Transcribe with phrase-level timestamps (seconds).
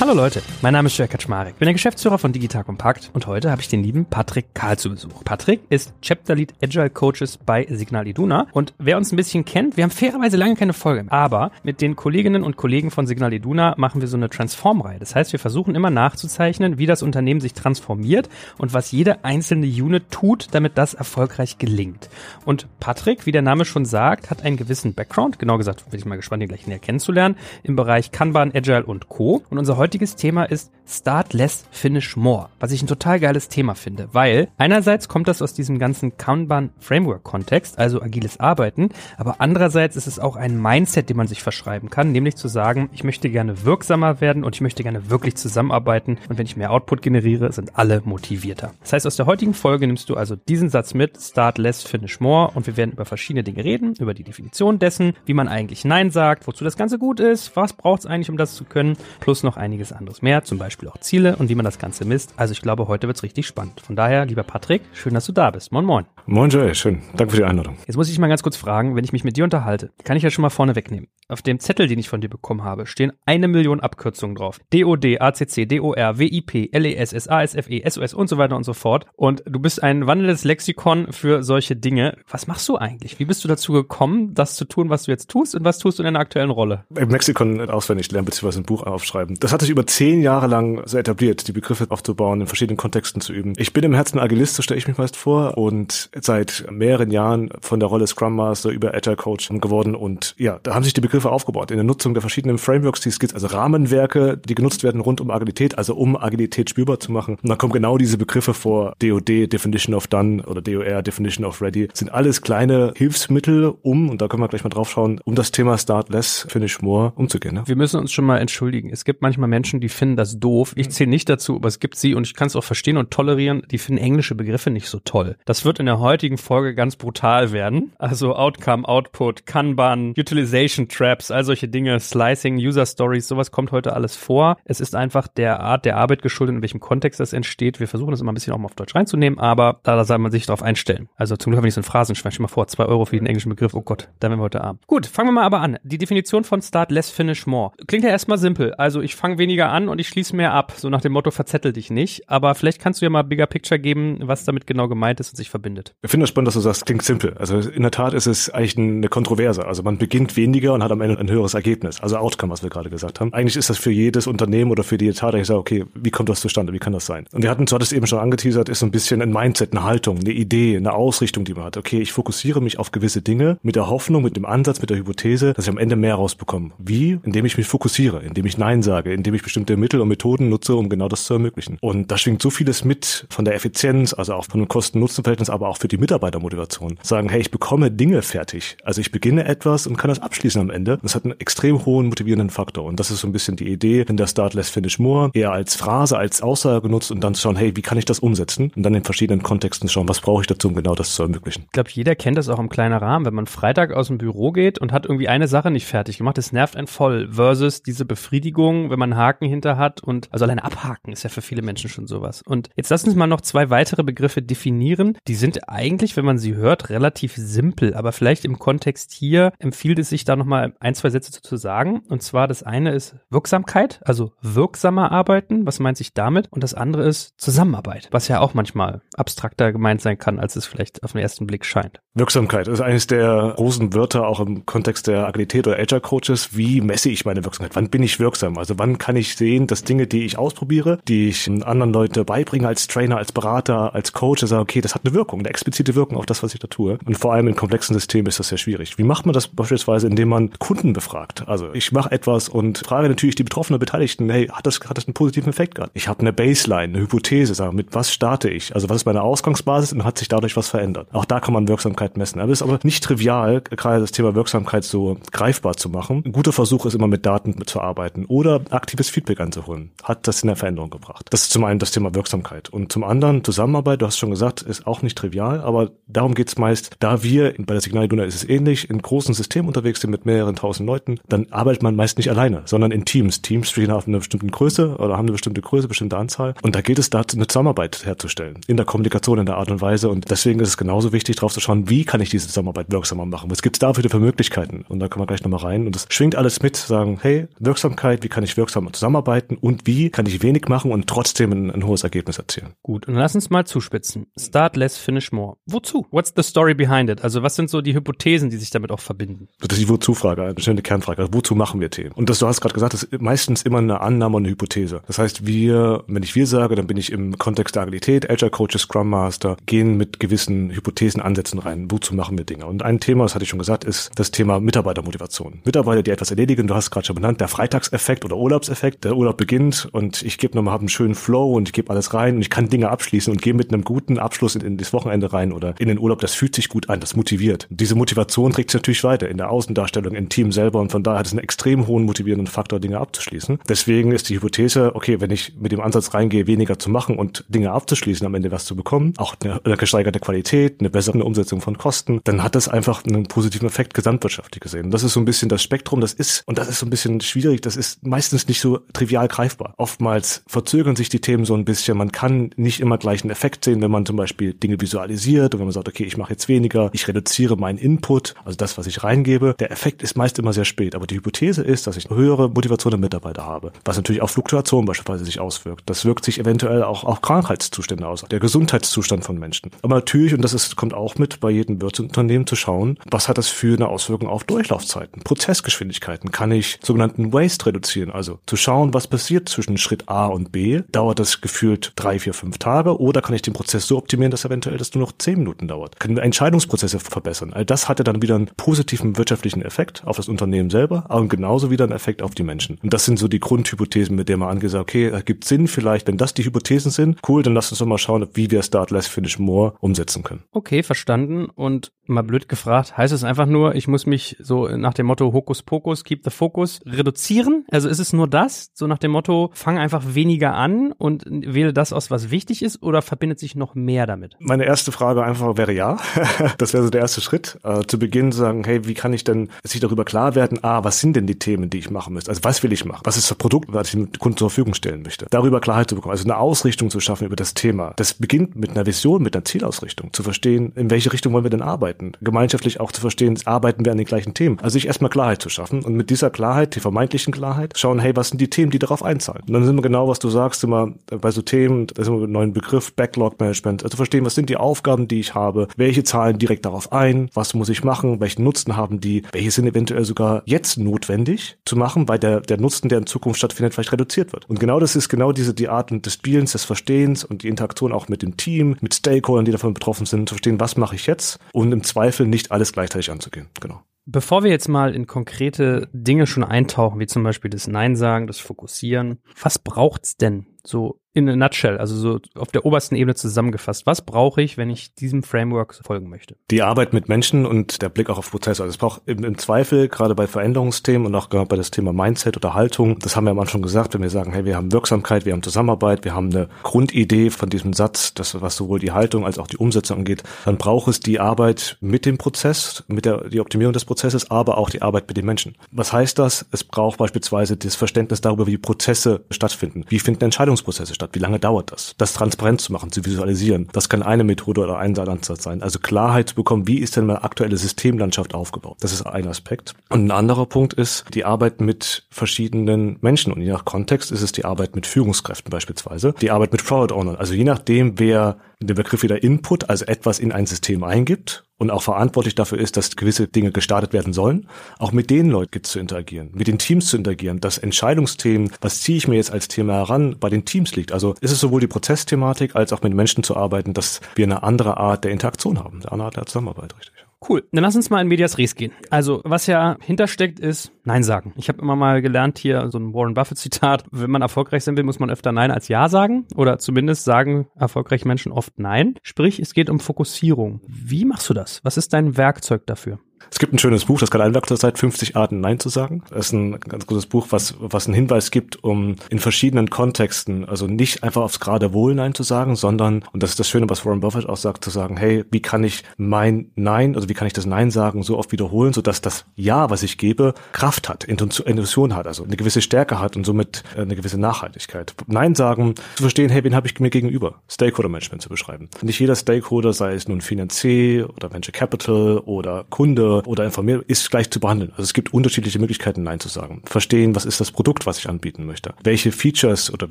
[0.00, 3.50] Hallo Leute, mein Name ist Jörg Kaczmarek, bin der Geschäftsführer von Digital Compact und heute
[3.50, 5.24] habe ich den lieben Patrick Karl zu Besuch.
[5.24, 9.76] Patrick ist Chapter Lead Agile Coaches bei Signal Iduna und wer uns ein bisschen kennt,
[9.76, 13.34] wir haben fairerweise lange keine Folge mehr, aber mit den Kolleginnen und Kollegen von Signal
[13.34, 14.98] Iduna machen wir so eine Transform-Reihe.
[14.98, 19.66] Das heißt, wir versuchen immer nachzuzeichnen, wie das Unternehmen sich transformiert und was jede einzelne
[19.66, 22.08] Unit tut, damit das erfolgreich gelingt.
[22.46, 26.06] Und Patrick, wie der Name schon sagt, hat einen gewissen Background, genau gesagt, bin ich
[26.06, 29.42] mal gespannt, ihn gleich näher kennenzulernen, im Bereich Kanban, Agile und Co.
[29.50, 33.74] Und unser heutiges Thema ist Start Less, Finish More, was ich ein total geiles Thema
[33.74, 39.36] finde, weil einerseits kommt das aus diesem ganzen Kanban Framework Kontext, also agiles Arbeiten, aber
[39.40, 43.02] andererseits ist es auch ein Mindset, den man sich verschreiben kann, nämlich zu sagen, ich
[43.02, 47.02] möchte gerne wirksamer werden und ich möchte gerne wirklich zusammenarbeiten und wenn ich mehr Output
[47.02, 48.72] generiere, sind alle motivierter.
[48.80, 52.20] Das heißt, aus der heutigen Folge nimmst du also diesen Satz mit, Start Less, Finish
[52.20, 55.84] More und wir werden über verschiedene Dinge reden, über die Definition dessen, wie man eigentlich
[55.84, 58.96] Nein sagt, wozu das Ganze gut ist, was braucht es eigentlich, um das zu können,
[59.18, 62.34] plus noch einiges anderes mehr, zum Beispiel auch Ziele und wie man das Ganze misst.
[62.36, 63.80] Also ich glaube, heute wird's richtig spannend.
[63.80, 65.72] Von daher, lieber Patrick, schön, dass du da bist.
[65.72, 66.04] Moin, moin.
[66.26, 67.02] Moin, Joey, schön.
[67.16, 67.76] Danke für die Einladung.
[67.86, 70.22] Jetzt muss ich mal ganz kurz fragen, wenn ich mich mit dir unterhalte, kann ich
[70.22, 71.08] ja schon mal vorne wegnehmen.
[71.30, 74.58] Auf dem Zettel, den ich von dir bekommen habe, stehen eine Million Abkürzungen drauf.
[74.72, 79.06] DOD, ACC, DOR, WIP, LES, SASFE, SOS und so weiter und so fort.
[79.14, 82.16] Und du bist ein wandelndes Lexikon für solche Dinge.
[82.28, 83.20] Was machst du eigentlich?
[83.20, 85.98] Wie bist du dazu gekommen, das zu tun, was du jetzt tust und was tust
[85.98, 86.84] du in deiner aktuellen Rolle?
[86.96, 89.36] Im Lexikon auswendig lernen, beziehungsweise ein Buch aufschreiben.
[89.38, 93.20] Das hat sich über zehn Jahre lang so etabliert, die Begriffe aufzubauen, in verschiedenen Kontexten
[93.20, 93.52] zu üben.
[93.56, 97.50] Ich bin im Herzen Agilist, so stelle ich mich meist vor, und seit mehreren Jahren
[97.60, 99.94] von der Rolle Scrum Master über Agile Coach geworden.
[99.94, 103.08] Und ja, da haben sich die Begriffe aufgebaut in der Nutzung der verschiedenen Frameworks, die
[103.10, 107.12] es gibt, also Rahmenwerke, die genutzt werden rund um Agilität, also um Agilität spürbar zu
[107.12, 107.36] machen.
[107.42, 111.60] Und dann kommen genau diese Begriffe vor, DOD, Definition of Done oder DOR, Definition of
[111.60, 115.34] Ready, sind alles kleine Hilfsmittel, um, und da können wir gleich mal drauf schauen, um
[115.34, 117.54] das Thema Start Less, Finish More umzugehen.
[117.54, 117.62] Ne?
[117.66, 118.90] Wir müssen uns schon mal entschuldigen.
[118.90, 120.72] Es gibt manchmal Menschen, die finden das doof.
[120.76, 123.10] Ich zähle nicht dazu, aber es gibt sie und ich kann es auch verstehen und
[123.10, 125.36] tolerieren, die finden englische Begriffe nicht so toll.
[125.44, 127.92] Das wird in der heutigen Folge ganz brutal werden.
[127.98, 133.94] Also Outcome, Output, Kanban, Utilization Traps, all solche Dinge, Slicing, User Stories, sowas kommt heute
[133.94, 134.56] alles vor.
[134.64, 137.80] Es ist einfach der Art der Arbeit geschuldet, in welchem Kontext das entsteht.
[137.80, 140.30] Wir versuchen das immer ein bisschen auch mal auf Deutsch reinzunehmen, aber da soll man
[140.30, 141.08] sich darauf einstellen.
[141.16, 142.30] Also zum Glück habe ich so einen Phrasenschwein.
[142.30, 143.74] Stell mal vor, zwei Euro für den englischen Begriff.
[143.74, 144.86] Oh Gott, da werden wir heute Abend.
[144.86, 145.78] Gut, fangen wir mal aber an.
[145.82, 147.72] Die Definition von Start Less Finish More.
[147.88, 148.72] Klingt ja erstmal simpel.
[148.74, 150.74] Also ich fange weniger an und ich schließe mehr ab.
[150.76, 152.30] So nach dem Motto, verzettel dich nicht.
[152.30, 155.36] Aber vielleicht kannst du ja mal Bigger Picture geben, was damit genau gemeint ist und
[155.36, 155.96] sich verbindet.
[156.02, 157.34] Ich finde es spannend, dass du sagst, klingt simpel.
[157.36, 159.66] Also in der Tat ist es eigentlich eine Kontroverse.
[159.66, 162.00] Also man beginnt weniger und hat am Ende ein höheres Ergebnis.
[162.00, 163.32] Also Outcome, was wir gerade gesagt haben.
[163.32, 166.28] Eigentlich ist das für jedes Unternehmen oder für die Tat, ich sage, okay, wie kommt
[166.28, 166.72] das zustande?
[166.72, 167.26] Wie kann das sein?
[167.32, 169.84] Und wir hatten, du hattest eben schon angeteasert, ist so ein bisschen ein Mindset, eine
[169.84, 171.76] Haltung, eine Idee, eine Ausrichtung, die man hat.
[171.76, 174.96] Okay, ich fokussiere mich auf gewisse Dinge mit der Hoffnung, mit dem Ansatz, mit der
[174.96, 176.70] Hypothese, dass ich am Ende mehr rausbekomme.
[176.78, 177.18] Wie?
[177.22, 180.74] Indem ich mich fokussiere, indem ich Nein sage, indem ich bestimmte Mittel und Methoden nutze,
[180.74, 181.78] um genau das zu ermöglichen.
[181.80, 185.68] Und da schwingt so vieles mit von der Effizienz, also auch von dem Kosten-Nutzen-Verhältnis, aber
[185.68, 186.98] auch für die Mitarbeitermotivation.
[187.02, 188.76] Sagen, hey, ich bekomme Dinge fertig.
[188.84, 190.79] Also ich beginne etwas und kann das abschließen am Ende.
[190.84, 192.84] Das hat einen extrem hohen motivierenden Faktor.
[192.84, 195.52] Und das ist so ein bisschen die Idee, in der Start Less Finish More eher
[195.52, 198.72] als Phrase, als Aussage genutzt und dann zu schauen, hey, wie kann ich das umsetzen?
[198.74, 201.64] Und dann in verschiedenen Kontexten schauen, was brauche ich dazu, um genau das zu ermöglichen.
[201.66, 204.52] Ich glaube, jeder kennt das auch im kleinen Rahmen, wenn man Freitag aus dem Büro
[204.52, 208.04] geht und hat irgendwie eine Sache nicht fertig gemacht, das nervt einen voll, versus diese
[208.04, 211.62] Befriedigung, wenn man einen Haken hinter hat und also alleine abhaken ist ja für viele
[211.62, 212.42] Menschen schon sowas.
[212.46, 215.16] Und jetzt lass uns mal noch zwei weitere Begriffe definieren.
[215.26, 219.98] Die sind eigentlich, wenn man sie hört, relativ simpel, aber vielleicht im Kontext hier empfiehlt
[219.98, 222.02] es sich da nochmal ein, zwei Sätze zu, sagen.
[222.08, 225.66] Und zwar das eine ist Wirksamkeit, also wirksamer arbeiten.
[225.66, 226.48] Was meint sich damit?
[226.50, 230.66] Und das andere ist Zusammenarbeit, was ja auch manchmal abstrakter gemeint sein kann, als es
[230.66, 232.00] vielleicht auf den ersten Blick scheint.
[232.14, 236.56] Wirksamkeit ist eines der großen Wörter auch im Kontext der Agilität oder Agile Coaches.
[236.56, 237.76] Wie messe ich meine Wirksamkeit?
[237.76, 238.58] Wann bin ich wirksam?
[238.58, 242.66] Also wann kann ich sehen, dass Dinge, die ich ausprobiere, die ich anderen Leuten beibringe
[242.66, 246.16] als Trainer, als Berater, als Coach, sage, okay, das hat eine Wirkung, eine explizite Wirkung
[246.16, 246.98] auf das, was ich da tue.
[247.04, 248.98] Und vor allem in komplexen Systemen ist das sehr schwierig.
[248.98, 251.48] Wie macht man das beispielsweise, indem man Kunden befragt?
[251.48, 255.06] Also ich mache etwas und frage natürlich die betroffenen Beteiligten, hey, hat das, hat das
[255.06, 255.90] einen positiven Effekt gehabt?
[255.94, 258.74] Ich habe eine Baseline, eine Hypothese, sage, mit was starte ich?
[258.74, 261.08] Also was ist meine Ausgangsbasis und hat sich dadurch was verändert?
[261.12, 262.40] Auch da kann man Wirksamkeit messen.
[262.40, 266.22] Aber es ist aber nicht trivial, gerade das Thema Wirksamkeit so greifbar zu machen.
[266.24, 269.90] Ein guter Versuch ist immer mit Daten mitzuarbeiten oder aktives Feedback anzuholen.
[270.04, 271.26] Hat das in der Veränderung gebracht?
[271.30, 272.68] Das ist zum einen das Thema Wirksamkeit.
[272.68, 276.58] Und zum anderen Zusammenarbeit, du hast schon gesagt, ist auch nicht trivial, aber darum geht's
[276.58, 280.10] meist, da wir, bei der Signal Iduna ist es ähnlich, in großen Systemen unterwegs sind
[280.10, 283.42] mit mehreren mehreren tausend Leuten, dann arbeitet man meist nicht alleine, sondern in Teams.
[283.42, 286.54] Teams stehen auf einer bestimmten Größe oder haben eine bestimmte Größe, bestimmte Anzahl.
[286.62, 288.60] Und da geht es da eine Zusammenarbeit herzustellen.
[288.66, 290.08] In der Kommunikation, in der Art und Weise.
[290.08, 293.26] Und deswegen ist es genauso wichtig, drauf zu schauen, wie kann ich diese Zusammenarbeit wirksamer
[293.26, 293.50] machen?
[293.50, 294.84] Was gibt es da für Möglichkeiten?
[294.88, 295.86] Und da können wir gleich nochmal rein.
[295.86, 300.10] Und das schwingt alles mit, sagen, hey, Wirksamkeit, wie kann ich wirksamer zusammenarbeiten und wie
[300.10, 302.74] kann ich wenig machen und trotzdem ein, ein hohes Ergebnis erzielen?
[302.82, 304.26] Gut, und lass uns mal zuspitzen.
[304.38, 305.56] Start less, finish more.
[305.66, 306.06] Wozu?
[306.10, 307.22] What's the story behind it?
[307.22, 309.48] Also was sind so die Hypothesen, die sich damit auch verbinden?
[309.60, 311.22] Das ist die Wozu-Frage, eine schöne Kernfrage.
[311.22, 312.12] Also wozu machen wir Themen?
[312.12, 315.02] Und das, du hast gerade gesagt, das ist meistens immer eine Annahme und eine Hypothese.
[315.06, 318.50] Das heißt, wir, wenn ich wir sage, dann bin ich im Kontext der Agilität, Agile
[318.50, 321.90] Coaches, Scrum Master, gehen mit gewissen Hypothesen, Ansätzen rein.
[321.90, 322.66] Wozu machen wir Dinge?
[322.66, 325.60] Und ein Thema, das hatte ich schon gesagt, ist das Thema Mitarbeitermotivation.
[325.64, 329.04] Mitarbeiter, die etwas erledigen, du hast gerade schon benannt, der Freitagseffekt oder Urlaubseffekt.
[329.04, 332.14] Der Urlaub beginnt und ich gebe nochmal, habe einen schönen Flow und ich gebe alles
[332.14, 334.92] rein und ich kann Dinge abschließen und gehe mit einem guten Abschluss in, in das
[334.92, 336.20] Wochenende rein oder in den Urlaub.
[336.20, 337.66] Das fühlt sich gut an, das motiviert.
[337.70, 341.18] Diese Motivation trägt sich natürlich weiter in der Außendarstellung, im Team selber und von daher
[341.18, 343.58] hat es einen extrem hohen motivierenden Faktor, Dinge abzuschließen.
[343.68, 347.44] Deswegen ist die Hypothese, okay, wenn ich mit dem Ansatz reingehe, weniger zu machen und
[347.48, 351.60] Dinge abzuschließen, am Ende was zu bekommen, auch eine, eine gesteigerte Qualität, eine bessere Umsetzung
[351.60, 354.86] von Kosten, dann hat das einfach einen positiven Effekt gesamtwirtschaftlich gesehen.
[354.86, 356.90] Und das ist so ein bisschen das Spektrum, das ist, und das ist so ein
[356.90, 359.74] bisschen schwierig, das ist meistens nicht so trivial greifbar.
[359.76, 361.98] Oftmals verzögern sich die Themen so ein bisschen.
[361.98, 365.60] Man kann nicht immer gleich einen Effekt sehen, wenn man zum Beispiel Dinge visualisiert und
[365.60, 368.86] wenn man sagt, okay, ich mache jetzt weniger, ich reduziere meinen Input, also das, was
[368.86, 369.54] ich reingebe.
[369.58, 370.94] Der Effekt ist meist immer sehr spät.
[370.94, 374.32] Aber die Hypothese ist, dass ich eine höhere Motivation der Mitarbeiter habe, was natürlich auf
[374.32, 375.84] Fluktuation beispielsweise sich auswirkt.
[375.86, 379.70] Das wirkt sich eventuell auch auf Krankheitszustände aus, der Gesundheitszustand von Menschen.
[379.80, 383.38] Aber natürlich, und das ist, kommt auch mit bei jedem Wirtsunternehmen zu schauen, was hat
[383.38, 386.30] das für eine Auswirkung auf Durchlaufzeiten, Prozessgeschwindigkeiten?
[386.32, 388.10] Kann ich sogenannten Waste reduzieren?
[388.10, 390.82] Also zu schauen, was passiert zwischen Schritt A und B.
[390.92, 394.44] Dauert das gefühlt drei, vier, fünf Tage oder kann ich den Prozess so optimieren, dass
[394.44, 395.98] eventuell das nur noch zehn Minuten dauert?
[395.98, 397.54] Können wir Entscheidungsprozesse verbessern?
[397.54, 401.70] All das hatte dann wieder einen positiven wirtschaftlichen Effekt auf das Unternehmen selber, aber genauso
[401.70, 402.78] wieder einen Effekt auf die Menschen.
[402.82, 406.16] Und das sind so die Grundhypothesen, mit denen man angesagt, okay, ergibt Sinn vielleicht, wenn
[406.16, 409.06] das die Hypothesen sind, cool, dann lass uns doch mal schauen, wie wir Start Less
[409.06, 410.42] Finish More umsetzen können.
[410.52, 411.46] Okay, verstanden.
[411.54, 415.32] Und mal blöd gefragt, heißt es einfach nur, ich muss mich so nach dem Motto
[415.32, 417.64] Hokus Pokus, keep the focus reduzieren?
[417.70, 421.72] Also ist es nur das, so nach dem Motto, fang einfach weniger an und wähle
[421.72, 424.36] das aus, was wichtig ist, oder verbindet sich noch mehr damit?
[424.40, 425.98] Meine erste Frage einfach wäre ja.
[426.58, 427.58] das wäre so der erste Schritt.
[427.62, 431.00] Äh, zu Beginn sagen, hey, wie kann ich denn sich darüber klar werden, ah, was
[431.00, 432.30] sind denn die Themen, die ich machen müsste?
[432.30, 433.02] Also was will ich machen?
[433.04, 435.26] Was ist das Produkt, was ich dem Kunden zur Verfügung stellen möchte?
[435.30, 437.92] Darüber Klarheit zu bekommen, also eine Ausrichtung zu schaffen über das Thema.
[437.96, 441.50] Das beginnt mit einer Vision, mit einer Zielausrichtung, zu verstehen, in welche Richtung wollen wir
[441.50, 442.12] denn arbeiten?
[442.20, 444.58] Gemeinschaftlich auch zu verstehen, arbeiten wir an den gleichen Themen.
[444.60, 448.14] Also sich erstmal Klarheit zu schaffen und mit dieser Klarheit, die vermeintlichen Klarheit, schauen, hey,
[448.16, 449.42] was sind die Themen, die darauf einzahlen?
[449.46, 452.24] Und dann sind wir genau, was du sagst, immer bei so Themen, das ist immer
[452.24, 456.04] ein neuer Begriff, Backlog Management, also verstehen, was sind die Aufgaben, die ich habe, welche
[456.04, 460.04] zahlen direkt darauf ein, was muss ich machen, welchen Nutzen haben die, welche sind eventuell
[460.04, 464.32] sogar jetzt notwendig zu machen, weil der, der Nutzen, der in Zukunft stattfindet, vielleicht reduziert
[464.32, 464.48] wird.
[464.48, 467.92] Und genau das ist genau diese, die Art des Spielens, des Verstehens und die Interaktion
[467.92, 471.06] auch mit dem Team, mit Stakeholdern, die davon betroffen sind, zu verstehen, was mache ich
[471.06, 473.48] jetzt und im Zweifel nicht alles gleichzeitig anzugehen.
[473.60, 473.80] Genau.
[474.06, 478.26] Bevor wir jetzt mal in konkrete Dinge schon eintauchen, wie zum Beispiel das Nein sagen,
[478.26, 483.14] das Fokussieren, was braucht's denn so in a nutshell, also so auf der obersten Ebene
[483.14, 483.86] zusammengefasst.
[483.86, 486.36] Was brauche ich, wenn ich diesem Framework folgen möchte?
[486.50, 488.62] Die Arbeit mit Menschen und der Blick auch auf Prozesse.
[488.62, 492.36] Also es braucht im, im Zweifel, gerade bei Veränderungsthemen und auch bei das Thema Mindset
[492.36, 495.24] oder Haltung, das haben wir am Anfang gesagt, wenn wir sagen, hey, wir haben Wirksamkeit,
[495.24, 499.26] wir haben Zusammenarbeit, wir haben eine Grundidee von diesem Satz, das, was sowohl die Haltung
[499.26, 503.28] als auch die Umsetzung angeht, dann braucht es die Arbeit mit dem Prozess, mit der
[503.28, 505.56] die Optimierung des Prozesses, aber auch die Arbeit mit den Menschen.
[505.72, 506.46] Was heißt das?
[506.52, 509.84] Es braucht beispielsweise das Verständnis darüber, wie Prozesse stattfinden.
[509.88, 511.10] Wie finden Entscheidungsprozesse statt?
[511.14, 511.94] Wie lange dauert das?
[511.98, 513.68] Das transparent zu machen, zu visualisieren.
[513.72, 515.62] Das kann eine Methode oder ein Ansatz sein.
[515.62, 518.76] Also Klarheit zu bekommen, wie ist denn meine aktuelle Systemlandschaft aufgebaut?
[518.80, 519.74] Das ist ein Aspekt.
[519.88, 523.32] Und ein anderer Punkt ist die Arbeit mit verschiedenen Menschen.
[523.32, 526.14] Und je nach Kontext ist es die Arbeit mit Führungskräften beispielsweise.
[526.20, 527.16] Die Arbeit mit Product Ownern.
[527.16, 531.70] Also je nachdem, wer den Begriff wieder Input, also etwas in ein System eingibt und
[531.70, 534.48] auch verantwortlich dafür ist, dass gewisse Dinge gestartet werden sollen,
[534.78, 538.96] auch mit den Leuten zu interagieren, mit den Teams zu interagieren, dass Entscheidungsthemen, was ziehe
[538.96, 540.90] ich mir jetzt als Thema heran, bei den Teams liegt.
[540.90, 544.42] Also ist es sowohl die Prozessthematik als auch mit Menschen zu arbeiten, dass wir eine
[544.42, 546.99] andere Art der Interaktion haben, eine andere Art der Zusammenarbeit, richtig.
[547.28, 547.46] Cool.
[547.52, 548.72] Dann lass uns mal in Medias Res gehen.
[548.88, 551.34] Also, was ja hintersteckt, ist Nein sagen.
[551.36, 554.76] Ich habe immer mal gelernt hier so ein Warren Buffett Zitat, wenn man erfolgreich sein
[554.76, 558.94] will, muss man öfter Nein als Ja sagen oder zumindest sagen erfolgreiche Menschen oft Nein.
[559.02, 560.60] Sprich, es geht um Fokussierung.
[560.66, 561.60] Wie machst du das?
[561.62, 562.98] Was ist dein Werkzeug dafür?
[563.30, 566.02] Es gibt ein schönes Buch, das kann ein Werkzeug seit 50 Arten Nein zu sagen.
[566.10, 570.44] Das ist ein ganz gutes Buch, was, was einen Hinweis gibt, um in verschiedenen Kontexten,
[570.48, 573.68] also nicht einfach aufs gerade Wohl Nein zu sagen, sondern, und das ist das Schöne,
[573.68, 577.14] was Warren Buffett auch sagt, zu sagen, hey, wie kann ich mein Nein, also wie
[577.14, 580.88] kann ich das Nein sagen so oft wiederholen, sodass das Ja, was ich gebe, Kraft
[580.88, 584.94] hat, Intuition hat, also eine gewisse Stärke hat und somit äh, eine gewisse Nachhaltigkeit.
[585.06, 587.40] Nein sagen, zu verstehen, hey, wen habe ich mir gegenüber?
[587.48, 588.68] Stakeholder Management zu beschreiben.
[588.82, 594.10] Nicht jeder Stakeholder, sei es nun Finanzier oder Venture Capital oder Kunde oder informiert, ist
[594.10, 594.70] gleich zu behandeln.
[594.72, 596.62] Also es gibt unterschiedliche Möglichkeiten, Nein zu sagen.
[596.64, 598.74] Verstehen, was ist das Produkt, was ich anbieten möchte?
[598.82, 599.90] Welche Features oder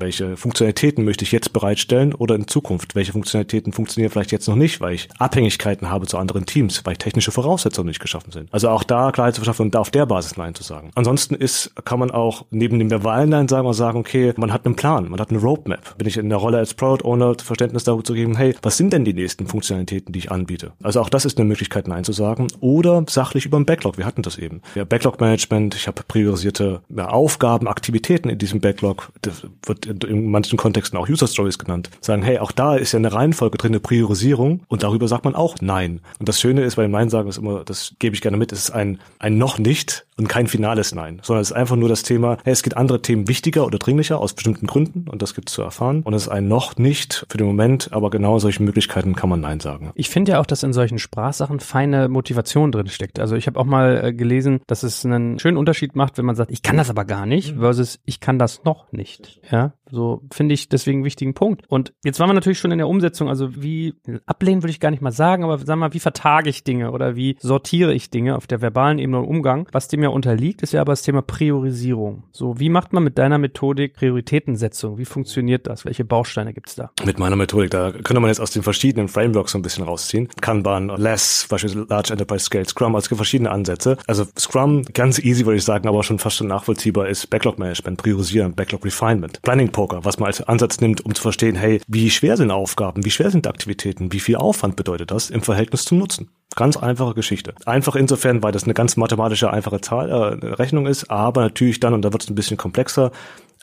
[0.00, 2.94] welche Funktionalitäten möchte ich jetzt bereitstellen oder in Zukunft?
[2.94, 6.96] Welche Funktionalitäten funktionieren vielleicht jetzt noch nicht, weil ich Abhängigkeiten habe zu anderen Teams, weil
[6.96, 8.52] technische Voraussetzungen nicht geschaffen sind.
[8.52, 10.90] Also auch da Klarheit zu verschaffen und auf der Basis Nein zu sagen.
[10.94, 14.66] Ansonsten ist, kann man auch neben dem verbalen Nein sagen, mal sagen, okay, man hat
[14.66, 15.96] einen Plan, man hat eine Roadmap.
[15.98, 18.92] Bin ich in der Rolle als Product Owner Verständnis darüber zu geben, hey, was sind
[18.92, 20.72] denn die nächsten Funktionalitäten, die ich anbiete?
[20.82, 22.48] Also auch das ist eine Möglichkeit, Nein zu sagen.
[22.60, 23.98] Oder sachlich über den Backlog.
[23.98, 24.62] Wir hatten das eben.
[24.74, 29.12] Ja, Backlog-Management, ich habe priorisierte ja, Aufgaben, Aktivitäten in diesem Backlog.
[29.22, 31.90] Das wird in manchen Kontexten auch User Stories genannt.
[32.00, 35.34] Sagen, hey, auch da ist ja eine Reihenfolge drin, eine Priorisierung und darüber sagt man
[35.34, 36.00] auch Nein.
[36.18, 38.52] Und das Schöne ist bei dem Nein sagen ist immer, das gebe ich gerne mit,
[38.52, 41.88] es ist ein, ein noch nicht und kein finales Nein, sondern es ist einfach nur
[41.88, 45.34] das Thema, hey, es gibt andere Themen wichtiger oder dringlicher aus bestimmten Gründen und das
[45.34, 46.02] gibt es zu erfahren.
[46.02, 49.40] Und es ist ein noch nicht für den Moment, aber genau solchen Möglichkeiten kann man
[49.40, 49.92] Nein sagen.
[49.94, 53.18] Ich finde ja auch, dass in solchen Sprachsachen feine Motivation drin steckt.
[53.18, 56.36] Also ich habe auch mal äh, gelesen, dass es einen schönen Unterschied macht, wenn man
[56.36, 59.40] sagt, ich kann das aber gar nicht, versus ich kann das noch nicht.
[59.50, 61.62] Ja, so finde ich deswegen einen wichtigen Punkt.
[61.68, 63.94] Und jetzt waren wir natürlich schon in der Umsetzung, also wie
[64.26, 67.16] ablehnen würde ich gar nicht mal sagen, aber sag mal, wie vertage ich Dinge oder
[67.16, 69.68] wie sortiere ich Dinge auf der verbalen Ebene und Umgang?
[69.72, 72.24] Was dem ja unterliegt, ist ja aber das Thema Priorisierung.
[72.32, 74.98] So, wie macht man mit deiner Methodik Prioritätensetzung?
[74.98, 75.84] Wie funktioniert das?
[75.84, 76.90] Welche Bausteine gibt's da?
[77.04, 80.28] Mit meiner Methodik, da könnte man jetzt aus den verschiedenen Frameworks so ein bisschen rausziehen.
[80.40, 83.96] Kanban, Less, beispielsweise Large Enterprise Scale, Scrum, also verschiedene Ansätze.
[84.06, 87.98] Also Scrum, ganz easy würde ich sagen, aber schon fast schon nachvollziehbar ist Backlog Management,
[87.98, 92.10] Priorisieren, Backlog Refinement, Planning Poker, was man als Ansatz nimmt, um zu verstehen, hey, wie
[92.10, 95.98] schwer sind Aufgaben, wie schwer sind Aktivitäten, wie viel Aufwand bedeutet das im Verhältnis zum
[95.98, 96.30] Nutzen?
[96.56, 97.54] Ganz einfache Geschichte.
[97.64, 101.94] Einfach insofern, weil das eine ganz mathematische, einfache Zahl, äh, Rechnung ist, aber natürlich dann,
[101.94, 103.12] und da wird es ein bisschen komplexer,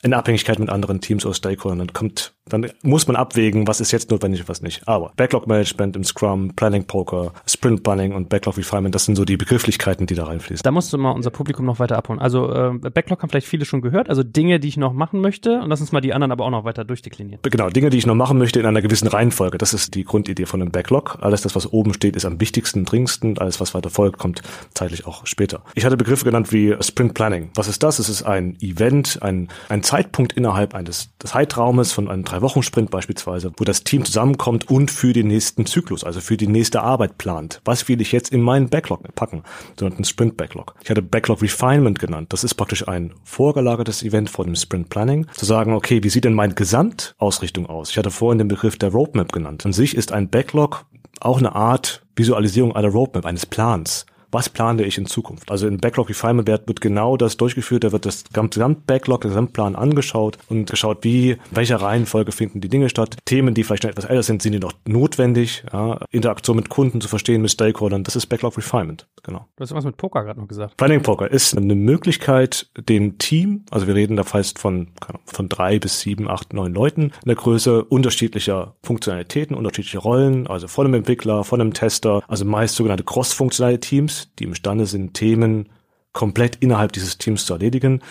[0.07, 1.79] in Abhängigkeit mit anderen Teams oder Stakeholdern.
[1.79, 4.87] Dann kommt, dann muss man abwägen, was ist jetzt notwendig und was nicht.
[4.87, 9.25] Aber Backlog Management im Scrum, Planning Poker, Sprint Planning und Backlog Refinement, das sind so
[9.25, 10.63] die Begrifflichkeiten, die da reinfließen.
[10.63, 12.19] Da musst du mal unser Publikum noch weiter abholen.
[12.19, 15.59] Also äh, Backlog haben vielleicht viele schon gehört, also Dinge, die ich noch machen möchte
[15.59, 17.41] und lass uns mal die anderen aber auch noch weiter durchdeklinieren.
[17.43, 19.57] Genau, Dinge, die ich noch machen möchte in einer gewissen Reihenfolge.
[19.57, 21.17] Das ist die Grundidee von einem Backlog.
[21.21, 23.37] Alles das, was oben steht, ist am wichtigsten, dringendsten.
[23.37, 24.41] Alles, was weiter folgt, kommt
[24.73, 25.61] zeitlich auch später.
[25.75, 27.49] Ich hatte Begriffe genannt wie Sprint Planning.
[27.55, 27.99] Was ist das?
[27.99, 33.63] Es ist ein Event, ein, ein Zeitpunkt innerhalb eines Zeitraumes von einem Drei-Wochen-Sprint beispielsweise, wo
[33.63, 37.61] das Team zusammenkommt und für den nächsten Zyklus, also für die nächste Arbeit plant.
[37.65, 39.41] Was will ich jetzt in meinen Backlog packen?
[39.75, 40.75] Sondern Sprint-Backlog.
[40.83, 42.31] Ich hatte Backlog Refinement genannt.
[42.31, 45.25] Das ist praktisch ein vorgelagertes Event vor dem Sprint Planning.
[45.35, 47.89] Zu sagen, okay, wie sieht denn meine Gesamtausrichtung aus?
[47.89, 49.65] Ich hatte vorhin den Begriff der Roadmap genannt.
[49.65, 50.85] An sich ist ein Backlog
[51.19, 54.05] auch eine Art Visualisierung einer Roadmap, eines Plans
[54.37, 55.49] was plane ich in Zukunft?
[55.49, 60.37] Also in Backlog Refinement wird genau das durchgeführt, da wird das Gesamt-Backlog, der Gesamtplan angeschaut
[60.47, 63.17] und geschaut, wie, welcher Reihenfolge finden die Dinge statt.
[63.25, 65.63] Themen, die vielleicht noch etwas älter sind, sind die noch notwendig?
[65.73, 69.47] Ja, Interaktion mit Kunden zu verstehen, mit Stakeholdern, das ist Backlog Refinement, genau.
[69.55, 70.77] Du hast was mit Poker gerade noch gesagt.
[70.77, 74.89] Planning Poker ist eine Möglichkeit, dem Team, also wir reden da fast von,
[75.25, 80.67] von drei bis sieben, acht, neun Leuten in der Größe unterschiedlicher Funktionalitäten, unterschiedliche Rollen, also
[80.67, 85.69] von einem Entwickler, von einem Tester, also meist sogenannte cross-funktionale Teams, die imstande sind, Themen
[86.13, 88.01] komplett innerhalb dieses Teams zu erledigen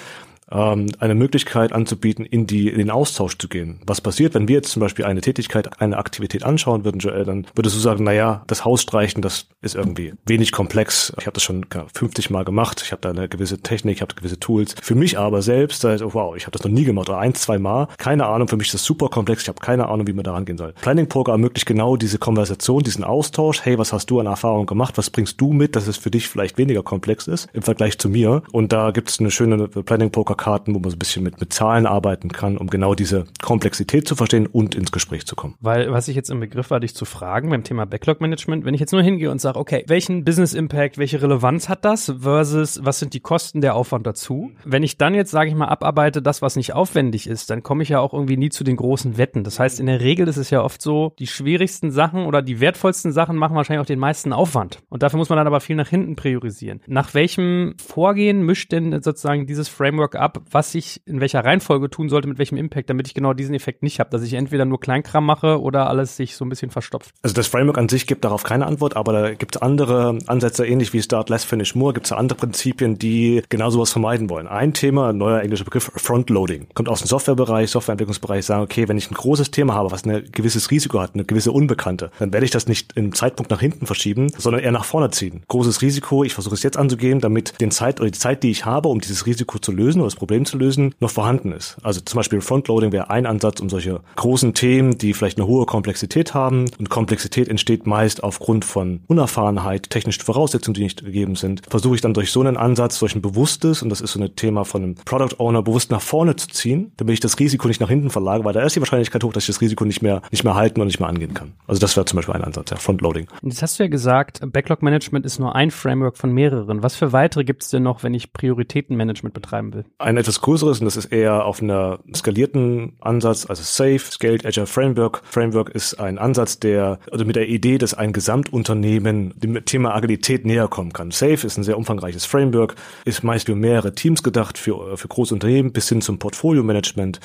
[0.50, 3.80] ähm, eine Möglichkeit anzubieten, in, die, in den Austausch zu gehen.
[3.86, 7.46] Was passiert, wenn wir jetzt zum Beispiel eine Tätigkeit, eine Aktivität anschauen würden, Joel, dann
[7.54, 11.12] würdest du sagen, naja, das Haus streichen, das ist irgendwie wenig komplex.
[11.18, 12.82] Ich habe das schon 50 Mal gemacht.
[12.84, 14.74] Ich habe da eine gewisse Technik, ich habe gewisse Tools.
[14.80, 17.58] Für mich aber selbst, also, wow, ich habe das noch nie gemacht oder ein, zwei
[17.58, 17.88] Mal.
[17.98, 19.42] Keine Ahnung, für mich ist das super komplex.
[19.42, 20.72] Ich habe keine Ahnung, wie man da rangehen soll.
[20.80, 23.62] Planning Poker ermöglicht genau diese Konversation, diesen Austausch.
[23.62, 24.96] Hey, was hast du an Erfahrung gemacht?
[24.96, 28.08] Was bringst du mit, dass es für dich vielleicht weniger komplex ist im Vergleich zu
[28.08, 28.42] mir?
[28.52, 31.40] Und da gibt es eine schöne Planning Poker Karten, wo man so ein bisschen mit,
[31.40, 35.54] mit Zahlen arbeiten kann, um genau diese Komplexität zu verstehen und ins Gespräch zu kommen.
[35.60, 38.74] Weil, was ich jetzt im Begriff war, dich zu fragen beim Thema Backlog Management, wenn
[38.74, 42.80] ich jetzt nur hingehe und sage, okay, welchen Business Impact, welche Relevanz hat das versus
[42.84, 44.52] was sind die Kosten, der Aufwand dazu?
[44.64, 47.82] Wenn ich dann jetzt, sage ich mal, abarbeite, das, was nicht aufwendig ist, dann komme
[47.82, 49.44] ich ja auch irgendwie nie zu den großen Wetten.
[49.44, 52.60] Das heißt, in der Regel ist es ja oft so, die schwierigsten Sachen oder die
[52.60, 54.80] wertvollsten Sachen machen wahrscheinlich auch den meisten Aufwand.
[54.88, 56.80] Und dafür muss man dann aber viel nach hinten priorisieren.
[56.86, 60.25] Nach welchem Vorgehen mischt denn sozusagen dieses Framework ab?
[60.26, 63.54] Ab, was ich in welcher Reihenfolge tun sollte, mit welchem Impact, damit ich genau diesen
[63.54, 66.70] Effekt nicht habe, dass ich entweder nur Kleinkram mache oder alles sich so ein bisschen
[66.70, 67.14] verstopft.
[67.22, 70.66] Also das Framework an sich gibt darauf keine Antwort, aber da gibt es andere Ansätze,
[70.66, 74.48] ähnlich wie Start Less Finish More, gibt es andere Prinzipien, die genau sowas vermeiden wollen.
[74.48, 79.10] Ein Thema, neuer englischer Begriff, Frontloading, kommt aus dem Softwarebereich, Softwareentwicklungsbereich, sagen, okay, wenn ich
[79.10, 82.50] ein großes Thema habe, was ein gewisses Risiko hat, eine gewisse Unbekannte, dann werde ich
[82.50, 85.42] das nicht im Zeitpunkt nach hinten verschieben, sondern eher nach vorne ziehen.
[85.48, 88.64] Großes Risiko, ich versuche es jetzt anzugehen, damit den Zeit oder die Zeit, die ich
[88.64, 91.76] habe, um dieses Risiko zu lösen oder Problem zu lösen, noch vorhanden ist.
[91.82, 95.66] Also zum Beispiel Frontloading wäre ein Ansatz, um solche großen Themen, die vielleicht eine hohe
[95.66, 101.62] Komplexität haben und Komplexität entsteht meist aufgrund von Unerfahrenheit, technischen Voraussetzungen, die nicht gegeben sind,
[101.68, 104.34] versuche ich dann durch so einen Ansatz, durch ein bewusstes, und das ist so ein
[104.36, 107.80] Thema von einem Product Owner, bewusst nach vorne zu ziehen, damit ich das Risiko nicht
[107.80, 110.22] nach hinten verlage, weil da ist die Wahrscheinlichkeit hoch, dass ich das Risiko nicht mehr,
[110.30, 111.52] nicht mehr halten und nicht mehr angehen kann.
[111.66, 113.26] Also das wäre zum Beispiel ein Ansatz, ja, Frontloading.
[113.42, 116.82] Jetzt hast du ja gesagt, Backlog Management ist nur ein Framework von mehreren.
[116.82, 119.84] Was für weitere gibt es denn noch, wenn ich Prioritätenmanagement betreiben will?
[120.06, 124.68] Ein etwas größeres, und das ist eher auf einer skalierten Ansatz, also SAFE, Scaled Agile
[124.68, 125.20] Framework.
[125.24, 130.46] Framework ist ein Ansatz, der, also mit der Idee, dass ein Gesamtunternehmen dem Thema Agilität
[130.46, 131.10] näher kommen kann.
[131.10, 135.34] SAFE ist ein sehr umfangreiches Framework, ist meist für mehrere Teams gedacht, für, für große
[135.34, 137.18] Unternehmen bis hin zum Portfolio-Management.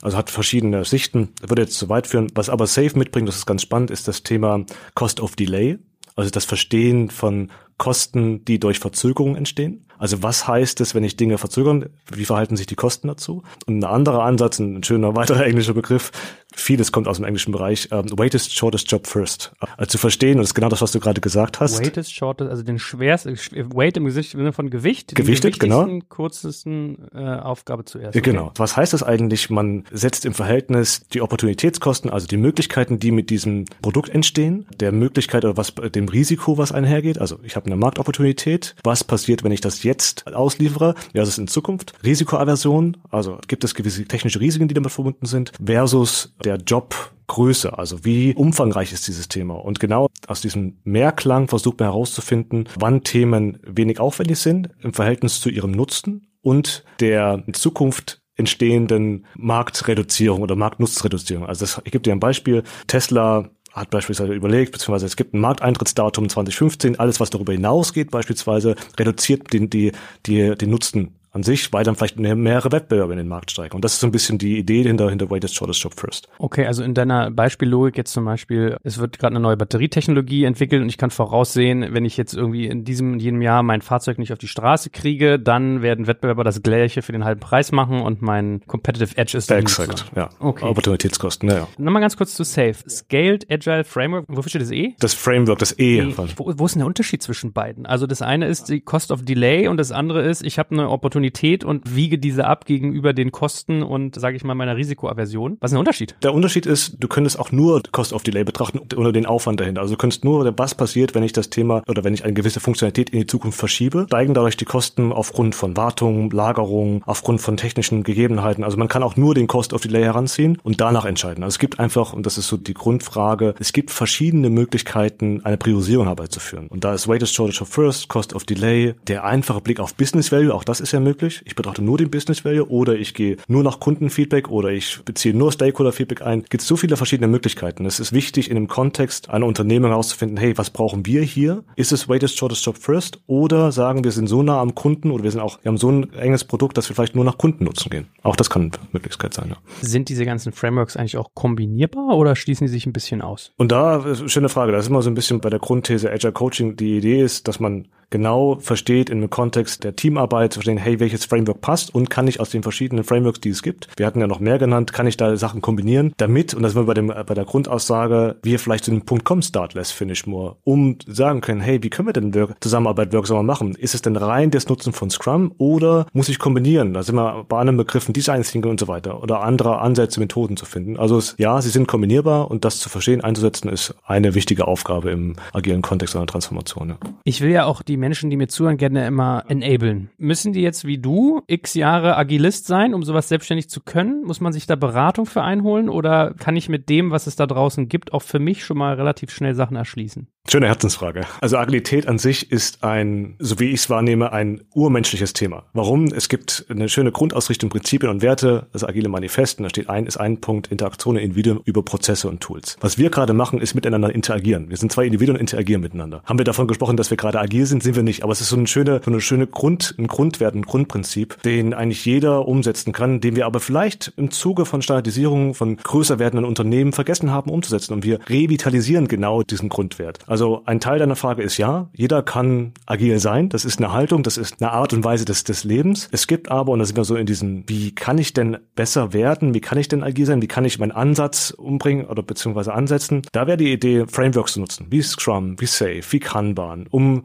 [0.00, 2.28] Also hat verschiedene Sichten, würde jetzt zu weit führen.
[2.36, 4.64] Was aber SAFE mitbringt, das ist ganz spannend, ist das Thema
[4.94, 5.78] Cost of Delay.
[6.14, 9.86] Also das Verstehen von Kosten, die durch Verzögerung entstehen.
[9.98, 11.86] Also was heißt es, wenn ich Dinge verzögern?
[12.12, 13.42] Wie verhalten sich die Kosten dazu?
[13.66, 16.12] Und ein anderer Ansatz, ein schöner weiterer englischer Begriff,
[16.54, 19.52] vieles kommt aus dem englischen Bereich, ähm, Wait is shortest job first.
[19.76, 21.80] Also zu verstehen, und das ist genau das, was du gerade gesagt hast.
[21.80, 23.36] Is shortest, also den schwersten,
[23.74, 25.14] Weight im Gesicht im Sinne von Gewicht.
[25.14, 25.86] Gewichtet, genau.
[26.08, 28.16] kurzesten äh, Aufgabe zuerst.
[28.16, 28.30] Okay.
[28.30, 28.52] Genau.
[28.56, 29.50] Was heißt das eigentlich?
[29.50, 34.92] Man setzt im Verhältnis die Opportunitätskosten, also die Möglichkeiten, die mit diesem Produkt entstehen, der
[34.92, 37.18] Möglichkeit oder was dem Risiko, was einhergeht.
[37.18, 38.74] Also ich habe eine Marktopportunität.
[38.82, 40.94] Was passiert, wenn ich das jetzt ausliefere?
[41.12, 41.92] Ja, das ist in Zukunft.
[42.04, 47.78] Risikoaversion, also gibt es gewisse technische Risiken, die damit verbunden sind, versus der Job Größe,
[47.78, 49.54] also wie umfangreich ist dieses Thema.
[49.54, 55.38] Und genau aus diesem Mehrklang versucht man herauszufinden, wann Themen wenig aufwendig sind im Verhältnis
[55.38, 61.44] zu ihrem Nutzen und der in Zukunft entstehenden Marktreduzierung oder Marktnutzreduzierung.
[61.46, 62.62] Also das, ich gebe dir ein Beispiel.
[62.86, 68.74] Tesla hat beispielsweise überlegt, beziehungsweise es gibt ein Markteintrittsdatum 2015, alles was darüber hinausgeht beispielsweise
[68.98, 69.92] reduziert den, die,
[70.26, 73.74] die, den Nutzen an sich, weil dann vielleicht mehrere Wettbewerber in den Markt steigen.
[73.74, 76.28] Und das ist so ein bisschen die Idee hinter, hinter Wait is Shortest Job First.
[76.38, 80.82] Okay, also in deiner Beispiellogik jetzt zum Beispiel, es wird gerade eine neue Batterietechnologie entwickelt
[80.82, 84.18] und ich kann voraussehen, wenn ich jetzt irgendwie in diesem und jenem Jahr mein Fahrzeug
[84.18, 88.00] nicht auf die Straße kriege, dann werden Wettbewerber das Gleiche für den halben Preis machen
[88.00, 90.30] und mein Competitive Edge ist dann Exakt, ja.
[90.40, 90.64] Okay.
[90.64, 91.68] Opportunitätskosten, ja.
[91.76, 92.74] Nochmal ganz kurz zu Safe.
[92.88, 94.94] Scaled Agile Framework, wofür steht das E?
[94.98, 96.00] Das Framework, das E.
[96.00, 96.14] e.
[96.36, 97.86] Wo, wo ist denn der Unterschied zwischen beiden?
[97.86, 100.88] Also das eine ist die Cost of Delay und das andere ist, ich habe eine
[100.88, 105.58] Opportunität Opportunität und wiege diese ab gegenüber den Kosten und, sage ich mal, meiner Risikoaversion.
[105.60, 106.14] Was ist der Unterschied?
[106.22, 109.80] Der Unterschied ist, du könntest auch nur Cost of Delay betrachten oder den Aufwand dahinter.
[109.80, 112.60] Also du könntest nur, was passiert, wenn ich das Thema oder wenn ich eine gewisse
[112.60, 117.56] Funktionalität in die Zukunft verschiebe, steigen dadurch die Kosten aufgrund von Wartung, Lagerung, aufgrund von
[117.56, 118.62] technischen Gegebenheiten.
[118.62, 121.42] Also man kann auch nur den Cost of Delay heranziehen und danach entscheiden.
[121.42, 125.56] Also es gibt einfach, und das ist so die Grundfrage, es gibt verschiedene Möglichkeiten, eine
[125.56, 126.68] Priorisierung herbeizuführen.
[126.68, 130.30] Und da ist Weighted Shortage of First, Cost of Delay, der einfache Blick auf Business
[130.30, 131.42] Value, auch das ist ja möglich.
[131.44, 135.34] Ich betrachte nur den Business Value oder ich gehe nur nach Kundenfeedback oder ich beziehe
[135.34, 136.42] nur Stakeholder Feedback ein.
[136.42, 137.86] Es gibt so viele verschiedene Möglichkeiten.
[137.86, 141.64] Es ist wichtig, in dem Kontext einer Unternehmung herauszufinden, hey, was brauchen wir hier?
[141.76, 143.20] Ist es Wait is Shortest Job First?
[143.26, 145.90] Oder sagen wir sind so nah am Kunden oder wir sind auch, wir haben so
[145.90, 148.08] ein enges Produkt, dass wir vielleicht nur nach Kunden nutzen gehen.
[148.22, 149.56] Auch das kann eine Möglichkeit sein, ja.
[149.80, 153.52] Sind diese ganzen Frameworks eigentlich auch kombinierbar oder schließen die sich ein bisschen aus?
[153.56, 156.76] Und da, schöne Frage, das ist immer so ein bisschen bei der Grundthese Agile Coaching.
[156.76, 161.00] Die Idee ist, dass man genau versteht in dem Kontext der Teamarbeit zu verstehen, hey,
[161.00, 164.20] welches Framework passt und kann ich aus den verschiedenen Frameworks, die es gibt, wir hatten
[164.20, 166.94] ja noch mehr genannt, kann ich da Sachen kombinieren, damit, und das sind wir bei,
[166.94, 170.96] dem, bei der Grundaussage, wir vielleicht zu dem Punkt kommen, start less, finish more, um
[171.06, 173.74] sagen können, hey, wie können wir denn Zusammenarbeit wirksamer machen?
[173.74, 176.94] Ist es denn rein das Nutzen von Scrum oder muss ich kombinieren?
[176.94, 180.56] Da sind wir bei anderen Begriffen Design Thinking und so weiter oder andere Ansätze, Methoden
[180.56, 180.96] zu finden.
[180.96, 185.10] Also es, ja, sie sind kombinierbar und das zu verstehen, einzusetzen, ist eine wichtige Aufgabe
[185.10, 186.90] im agilen Kontext einer Transformation.
[186.90, 186.98] Ja.
[187.24, 190.10] Ich will ja auch die Menschen, die mir zuhören, gerne immer enablen.
[190.16, 194.22] Müssen die jetzt wie du x Jahre Agilist sein, um sowas selbstständig zu können?
[194.24, 197.46] Muss man sich da Beratung für einholen oder kann ich mit dem, was es da
[197.46, 200.28] draußen gibt, auch für mich schon mal relativ schnell Sachen erschließen?
[200.50, 201.26] Schöne Herzensfrage.
[201.42, 205.64] Also Agilität an sich ist ein, so wie ich es wahrnehme, ein urmenschliches Thema.
[205.74, 206.06] Warum?
[206.06, 210.06] Es gibt eine schöne Grundausrichtung, Prinzipien und Werte, das agile Manifest, und da steht ein,
[210.06, 212.78] ist ein Punkt Interaktion in Individuen über Prozesse und Tools.
[212.80, 214.70] Was wir gerade machen, ist miteinander interagieren.
[214.70, 216.22] Wir sind zwei Individuen und interagieren miteinander.
[216.24, 217.84] Haben wir davon gesprochen, dass wir gerade agil sind?
[217.88, 218.22] Sind wir nicht.
[218.22, 221.72] Aber es ist so eine schöne, so eine schöne Grund, ein Grundwert, ein Grundprinzip, den
[221.72, 226.44] eigentlich jeder umsetzen kann, den wir aber vielleicht im Zuge von Standardisierung von größer werdenden
[226.44, 227.94] Unternehmen vergessen haben umzusetzen.
[227.94, 230.18] Und wir revitalisieren genau diesen Grundwert.
[230.26, 233.48] Also ein Teil deiner Frage ist ja, jeder kann agil sein.
[233.48, 236.08] Das ist eine Haltung, das ist eine Art und Weise des, des Lebens.
[236.12, 239.14] Es gibt aber, und da sind wir so in diesem, wie kann ich denn besser
[239.14, 239.54] werden?
[239.54, 240.42] Wie kann ich denn agil sein?
[240.42, 243.22] Wie kann ich meinen Ansatz umbringen oder beziehungsweise ansetzen?
[243.32, 247.24] Da wäre die Idee, Frameworks zu nutzen, wie Scrum, wie Safe, wie Kanban, um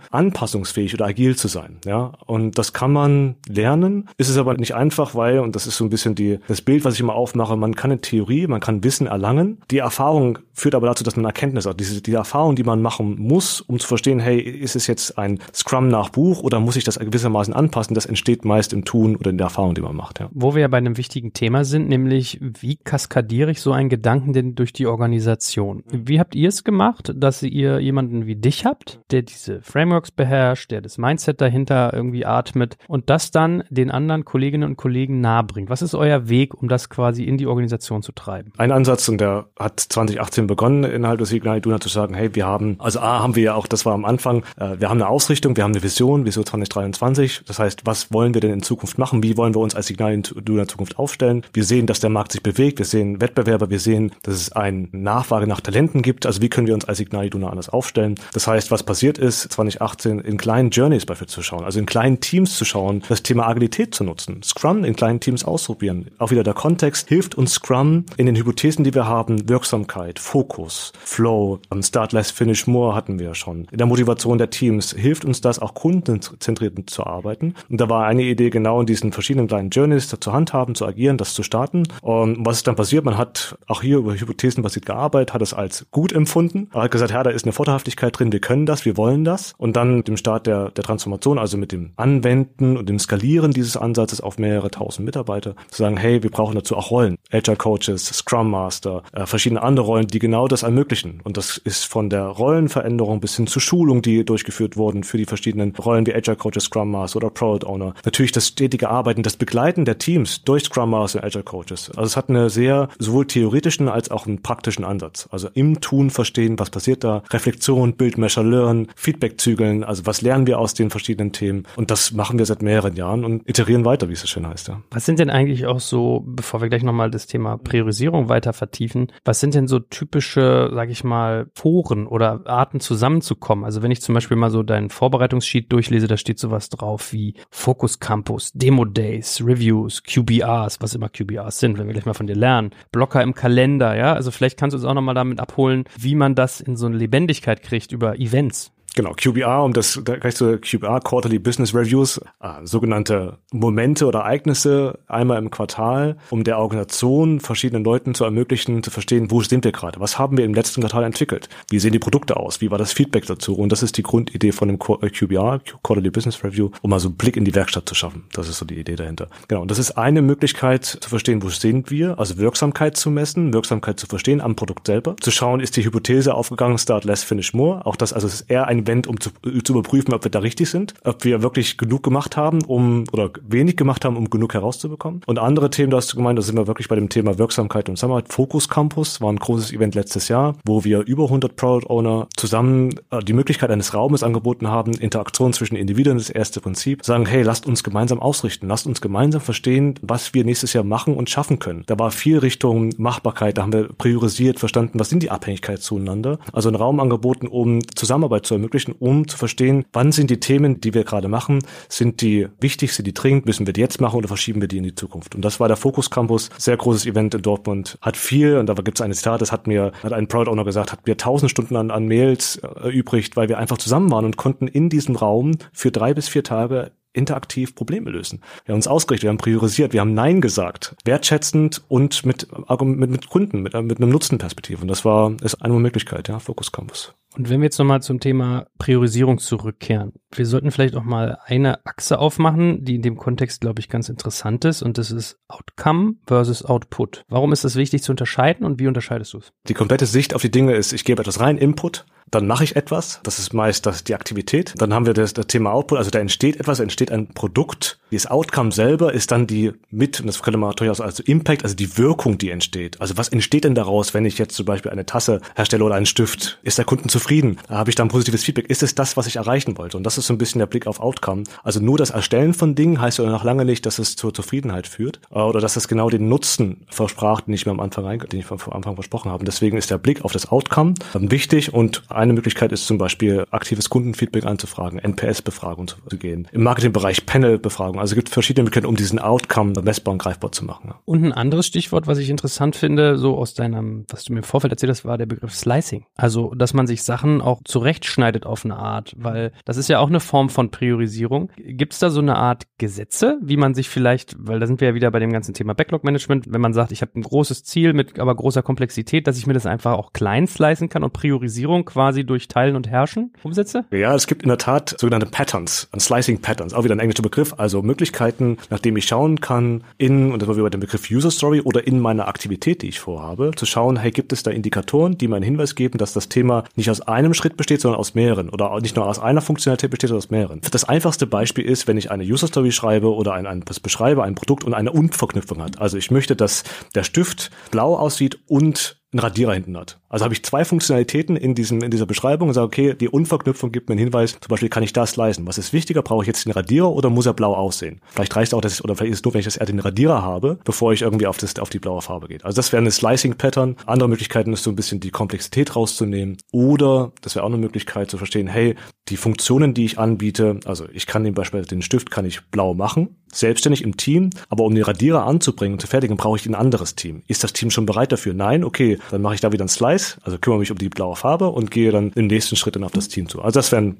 [0.54, 1.78] anpassungsfähig oder agil zu sein.
[1.86, 4.10] Ja, und das kann man lernen.
[4.18, 6.86] Ist es aber nicht einfach, weil, und das ist so ein bisschen die, das Bild,
[6.86, 9.60] was ich immer aufmache, man kann eine Theorie, man kann Wissen erlangen.
[9.72, 11.80] Die Erfahrung führt aber dazu, dass man Erkenntnis hat.
[11.80, 15.40] Diese, die Erfahrung, die man machen muss, um zu verstehen, hey, ist es jetzt ein
[15.54, 17.96] Scrum nach Buch oder muss ich das gewissermaßen anpassen?
[17.96, 20.20] Das entsteht meist im Tun oder in der Erfahrung, die man macht.
[20.20, 20.30] Ja.
[20.32, 24.34] Wo wir ja bei einem wichtigen Thema sind, nämlich wie kaskadiere ich so einen Gedanken
[24.34, 25.84] denn durch die Organisation?
[25.92, 30.43] Wie habt ihr es gemacht, dass ihr jemanden wie dich habt, der diese Frameworks beherrscht,
[30.70, 35.70] der das Mindset dahinter irgendwie atmet und das dann den anderen Kolleginnen und Kollegen nahebringt?
[35.70, 38.52] Was ist euer Weg, um das quasi in die Organisation zu treiben?
[38.58, 42.46] Ein Ansatz, und der hat 2018 begonnen, innerhalb des Signal Iduna zu sagen, hey, wir
[42.46, 45.08] haben, also A, haben wir ja auch, das war am Anfang, äh, wir haben eine
[45.08, 47.44] Ausrichtung, wir haben eine Vision, Vision 2023.
[47.46, 49.24] Das heißt, was wollen wir denn in Zukunft machen?
[49.24, 51.46] Wie wollen wir uns als Signal Iduna Zukunft aufstellen?
[51.54, 54.88] Wir sehen, dass der Markt sich bewegt, wir sehen Wettbewerber, wir sehen, dass es eine
[54.92, 56.26] Nachfrage nach Talenten gibt.
[56.26, 58.16] Also wie können wir uns als Signal Iduna anders aufstellen?
[58.34, 62.20] Das heißt, was passiert ist, 2018 in kleinen Journeys bei zu schauen, also in kleinen
[62.20, 66.08] Teams zu schauen, das Thema Agilität zu nutzen, Scrum in kleinen Teams ausprobieren.
[66.18, 70.92] Auch wieder der Kontext hilft uns Scrum in den Hypothesen, die wir haben, Wirksamkeit, Fokus,
[71.04, 73.68] Flow, Start Less Finish More hatten wir schon.
[73.72, 77.54] In der Motivation der Teams hilft uns das auch kundenzentriert zu arbeiten.
[77.70, 81.18] Und da war eine Idee genau in diesen verschiedenen kleinen Journeys zu handhaben, zu agieren,
[81.18, 81.84] das zu starten.
[82.02, 83.06] Und was ist dann passiert?
[83.06, 87.12] Man hat auch hier über Hypothesen basiert gearbeitet, hat es als gut empfunden, hat gesagt,
[87.12, 89.54] ja, da ist eine Vorteilhaftigkeit drin, wir können das, wir wollen das.
[89.58, 93.76] Und dann dem Start der, der Transformation, also mit dem Anwenden und dem Skalieren dieses
[93.76, 98.06] Ansatzes auf mehrere tausend Mitarbeiter, zu sagen, hey, wir brauchen dazu auch Rollen, Agile Coaches,
[98.06, 101.20] Scrum Master, äh, verschiedene andere Rollen, die genau das ermöglichen.
[101.26, 105.26] Und das ist von der Rollenveränderung bis hin zu Schulung, die durchgeführt wurden für die
[105.26, 107.94] verschiedenen Rollen wie Agile Coaches, Scrum Master oder Product Owner.
[108.06, 111.90] Natürlich das stetige Arbeiten, das Begleiten der Teams durch Scrum Master und Agile Coaches.
[111.90, 115.28] Also es hat eine sehr sowohl theoretischen als auch einen praktischen Ansatz.
[115.32, 120.48] Also im Tun verstehen, was passiert da, Reflexion, Measure, Learn, Feedback zügeln, also was lernen
[120.48, 121.64] wir aus den verschiedenen Themen.
[121.76, 124.68] Und das machen wir seit mehreren Jahren und iterieren weiter, wie es so schön heißt.
[124.68, 124.82] Ja.
[124.92, 129.12] Was sind denn eigentlich auch so, bevor wir gleich nochmal das Thema Priorisierung weiter vertiefen,
[129.26, 133.66] was sind denn so typische, sage ich mal, Foren oder Arten zusammenzukommen?
[133.66, 137.36] Also wenn ich zum Beispiel mal so deinen Vorbereitungssheet durchlese, da steht sowas drauf wie
[137.50, 142.28] Focus Campus, Demo Days, Reviews, QBRs, was immer QBRs sind, wenn wir gleich mal von
[142.28, 145.86] dir lernen, Blocker im Kalender, ja, also vielleicht kannst du uns auch nochmal damit abholen,
[145.98, 148.73] wie man das in so eine Lebendigkeit kriegt über Events.
[148.96, 155.00] Genau, QBR, um das gleich zu QBR, Quarterly Business Reviews, äh, sogenannte Momente oder Ereignisse
[155.08, 159.72] einmal im Quartal, um der Organisation verschiedenen Leuten zu ermöglichen, zu verstehen, wo sind wir
[159.72, 162.78] gerade, was haben wir im letzten Quartal entwickelt, wie sehen die Produkte aus, wie war
[162.78, 163.56] das Feedback dazu?
[163.56, 167.18] Und das ist die Grundidee von dem QBR, Quarterly Business Review, um mal so einen
[167.18, 168.26] Blick in die Werkstatt zu schaffen.
[168.34, 169.28] Das ist so die Idee dahinter.
[169.48, 173.54] Genau, und das ist eine Möglichkeit zu verstehen, wo sind wir, also Wirksamkeit zu messen,
[173.54, 177.56] Wirksamkeit zu verstehen am Produkt selber, zu schauen, ist die Hypothese aufgegangen, start less, finish
[177.56, 179.32] more, auch das, also es ist eher ein Event, um zu,
[179.64, 183.32] zu überprüfen, ob wir da richtig sind, ob wir wirklich genug gemacht haben, um oder
[183.48, 185.22] wenig gemacht haben, um genug herauszubekommen.
[185.26, 187.96] Und andere Themen, da hast gemeint, da sind wir wirklich bei dem Thema Wirksamkeit und
[187.96, 188.32] Zusammenarbeit.
[188.32, 192.96] Focus Campus war ein großes Event letztes Jahr, wo wir über 100 Product Owner zusammen
[193.12, 197.44] äh, die Möglichkeit eines Raumes angeboten haben, Interaktion zwischen Individuen, das erste Prinzip, sagen, hey,
[197.44, 201.60] lasst uns gemeinsam ausrichten, lasst uns gemeinsam verstehen, was wir nächstes Jahr machen und schaffen
[201.60, 201.84] können.
[201.88, 206.40] Da war viel Richtung Machbarkeit, da haben wir priorisiert, verstanden, was sind die Abhängigkeiten zueinander.
[206.52, 210.40] Also ein Raum angeboten, um Zusammenarbeit zu ermöglichen, um um zu verstehen, wann sind die
[210.40, 214.02] Themen, die wir gerade machen, sind die wichtig, sind die dringend, müssen wir die jetzt
[214.02, 215.36] machen oder verschieben wir die in die Zukunft.
[215.36, 218.74] Und das war der Fokus Campus, sehr großes Event in Dortmund, hat viel, und da
[218.74, 221.52] gibt es eine Zitat, das hat mir, hat ein Proud Owner gesagt, hat mir tausend
[221.52, 225.16] Stunden an, an Mails äh, erübrigt, weil wir einfach zusammen waren und konnten in diesem
[225.16, 228.42] Raum für drei bis vier Tage interaktiv Probleme lösen.
[228.66, 232.48] Wir haben uns ausgerichtet, wir haben priorisiert, wir haben Nein gesagt, wertschätzend und mit,
[232.82, 234.82] mit, mit Kunden, mit, mit einem Nutzenperspektive.
[234.82, 237.14] Und das war, ist eine Möglichkeit, ja, Focus Campus.
[237.36, 241.86] Und wenn wir jetzt nochmal zum Thema Priorisierung zurückkehren, wir sollten vielleicht auch mal eine
[241.86, 246.16] Achse aufmachen, die in dem Kontext, glaube ich, ganz interessant ist, und das ist Outcome
[246.28, 247.24] versus Output.
[247.30, 249.52] Warum ist das wichtig zu unterscheiden und wie unterscheidest du es?
[249.68, 252.76] Die komplette Sicht auf die Dinge ist, ich gebe etwas rein, Input, dann mache ich
[252.76, 254.74] etwas, das ist meist das, die Aktivität.
[254.78, 258.00] Dann haben wir das, das Thema Output, also da entsteht etwas, entsteht ein Produkt.
[258.14, 261.76] Das Outcome selber ist dann die mit, und das könnte man durchaus als Impact, also
[261.76, 263.02] die Wirkung, die entsteht.
[263.02, 266.06] Also was entsteht denn daraus, wenn ich jetzt zum Beispiel eine Tasse herstelle oder einen
[266.06, 266.60] Stift?
[266.62, 267.58] Ist der Kunden zufrieden?
[267.70, 268.70] Habe ich da ein positives Feedback?
[268.70, 269.98] Ist es das, was ich erreichen wollte?
[269.98, 271.44] Und das ist so ein bisschen der Blick auf Outcome.
[271.64, 274.86] Also nur das Erstellen von Dingen heißt ja noch lange nicht, dass es zur Zufriedenheit
[274.86, 278.40] führt äh, oder dass es genau den Nutzen versprach, den ich mir am Anfang, den
[278.40, 279.40] ich am Anfang versprochen habe.
[279.40, 283.00] Und deswegen ist der Blick auf das Outcome ähm, wichtig und eine Möglichkeit ist zum
[283.00, 288.03] Beispiel aktives Kundenfeedback anzufragen, NPS-Befragung zu gehen, im Marketingbereich Panel-Befragung.
[288.04, 290.94] Also es gibt verschiedene Möglichkeiten, um diesen Outcome messbar und greifbar zu machen.
[291.06, 294.44] Und ein anderes Stichwort, was ich interessant finde, so aus deinem, was du mir im
[294.44, 296.06] Vorfeld erzählt hast, war der Begriff Slicing.
[296.18, 300.10] Also, dass man sich Sachen auch zurechtschneidet auf eine Art, weil das ist ja auch
[300.10, 301.50] eine Form von Priorisierung.
[301.56, 304.90] Gibt es da so eine Art Gesetze, wie man sich vielleicht, weil da sind wir
[304.90, 307.94] ja wieder bei dem ganzen Thema Backlog-Management, wenn man sagt, ich habe ein großes Ziel
[307.94, 311.86] mit aber großer Komplexität, dass ich mir das einfach auch klein slicen kann und Priorisierung
[311.86, 313.86] quasi durch Teilen und Herrschen umsetze?
[313.92, 317.54] Ja, es gibt in der Tat sogenannte Patterns, Slicing Patterns, auch wieder ein englischer Begriff,
[317.56, 321.62] also Möglichkeiten, nachdem ich schauen kann, in, und das war wieder der Begriff User Story
[321.62, 325.28] oder in meiner Aktivität, die ich vorhabe, zu schauen, hey, gibt es da Indikatoren, die
[325.28, 328.50] mir einen Hinweis geben, dass das Thema nicht aus einem Schritt besteht, sondern aus mehreren
[328.50, 330.62] oder nicht nur aus einer Funktionalität besteht, sondern aus mehreren.
[330.72, 334.36] Das einfachste Beispiel ist, wenn ich eine User Story schreibe oder ein, ein, beschreibe, ein
[334.36, 335.80] Produkt und eine Unverknüpfung hat.
[335.80, 336.64] Also ich möchte, dass
[336.96, 340.00] der Stift blau aussieht und einen Radierer hinten hat.
[340.10, 343.72] Also habe ich zwei Funktionalitäten in diesem in dieser Beschreibung und sage, okay, die Unverknüpfung
[343.72, 345.48] gibt mir einen Hinweis, zum Beispiel kann ich das leisten.
[345.48, 346.02] Was ist wichtiger?
[346.02, 348.02] Brauche ich jetzt den Radierer oder muss er blau aussehen?
[348.08, 349.80] Vielleicht reicht auch, dass ich, oder vielleicht ist es nur, wenn ich das eher den
[349.80, 352.44] Radierer habe, bevor ich irgendwie auf, das, auf die blaue Farbe geht.
[352.44, 353.78] Also das wäre eine Slicing-Pattern.
[353.86, 356.38] Andere Möglichkeiten ist so ein bisschen die Komplexität rauszunehmen.
[356.52, 358.76] Oder, das wäre auch eine Möglichkeit zu verstehen, hey,
[359.10, 362.74] die Funktionen, die ich anbiete, also ich kann den Beispiel den Stift kann ich blau
[362.74, 366.56] machen, selbstständig im Team, aber um den Radierer anzubringen und zu fertigen, brauche ich ein
[366.56, 367.24] anderes Team.
[367.28, 368.34] Ist das Team schon bereit dafür?
[368.34, 371.16] Nein, okay, dann mache ich da wieder einen Slice, also kümmere mich um die blaue
[371.16, 373.42] Farbe und gehe dann im nächsten Schritt dann auf das Team zu.
[373.42, 373.98] Also das wären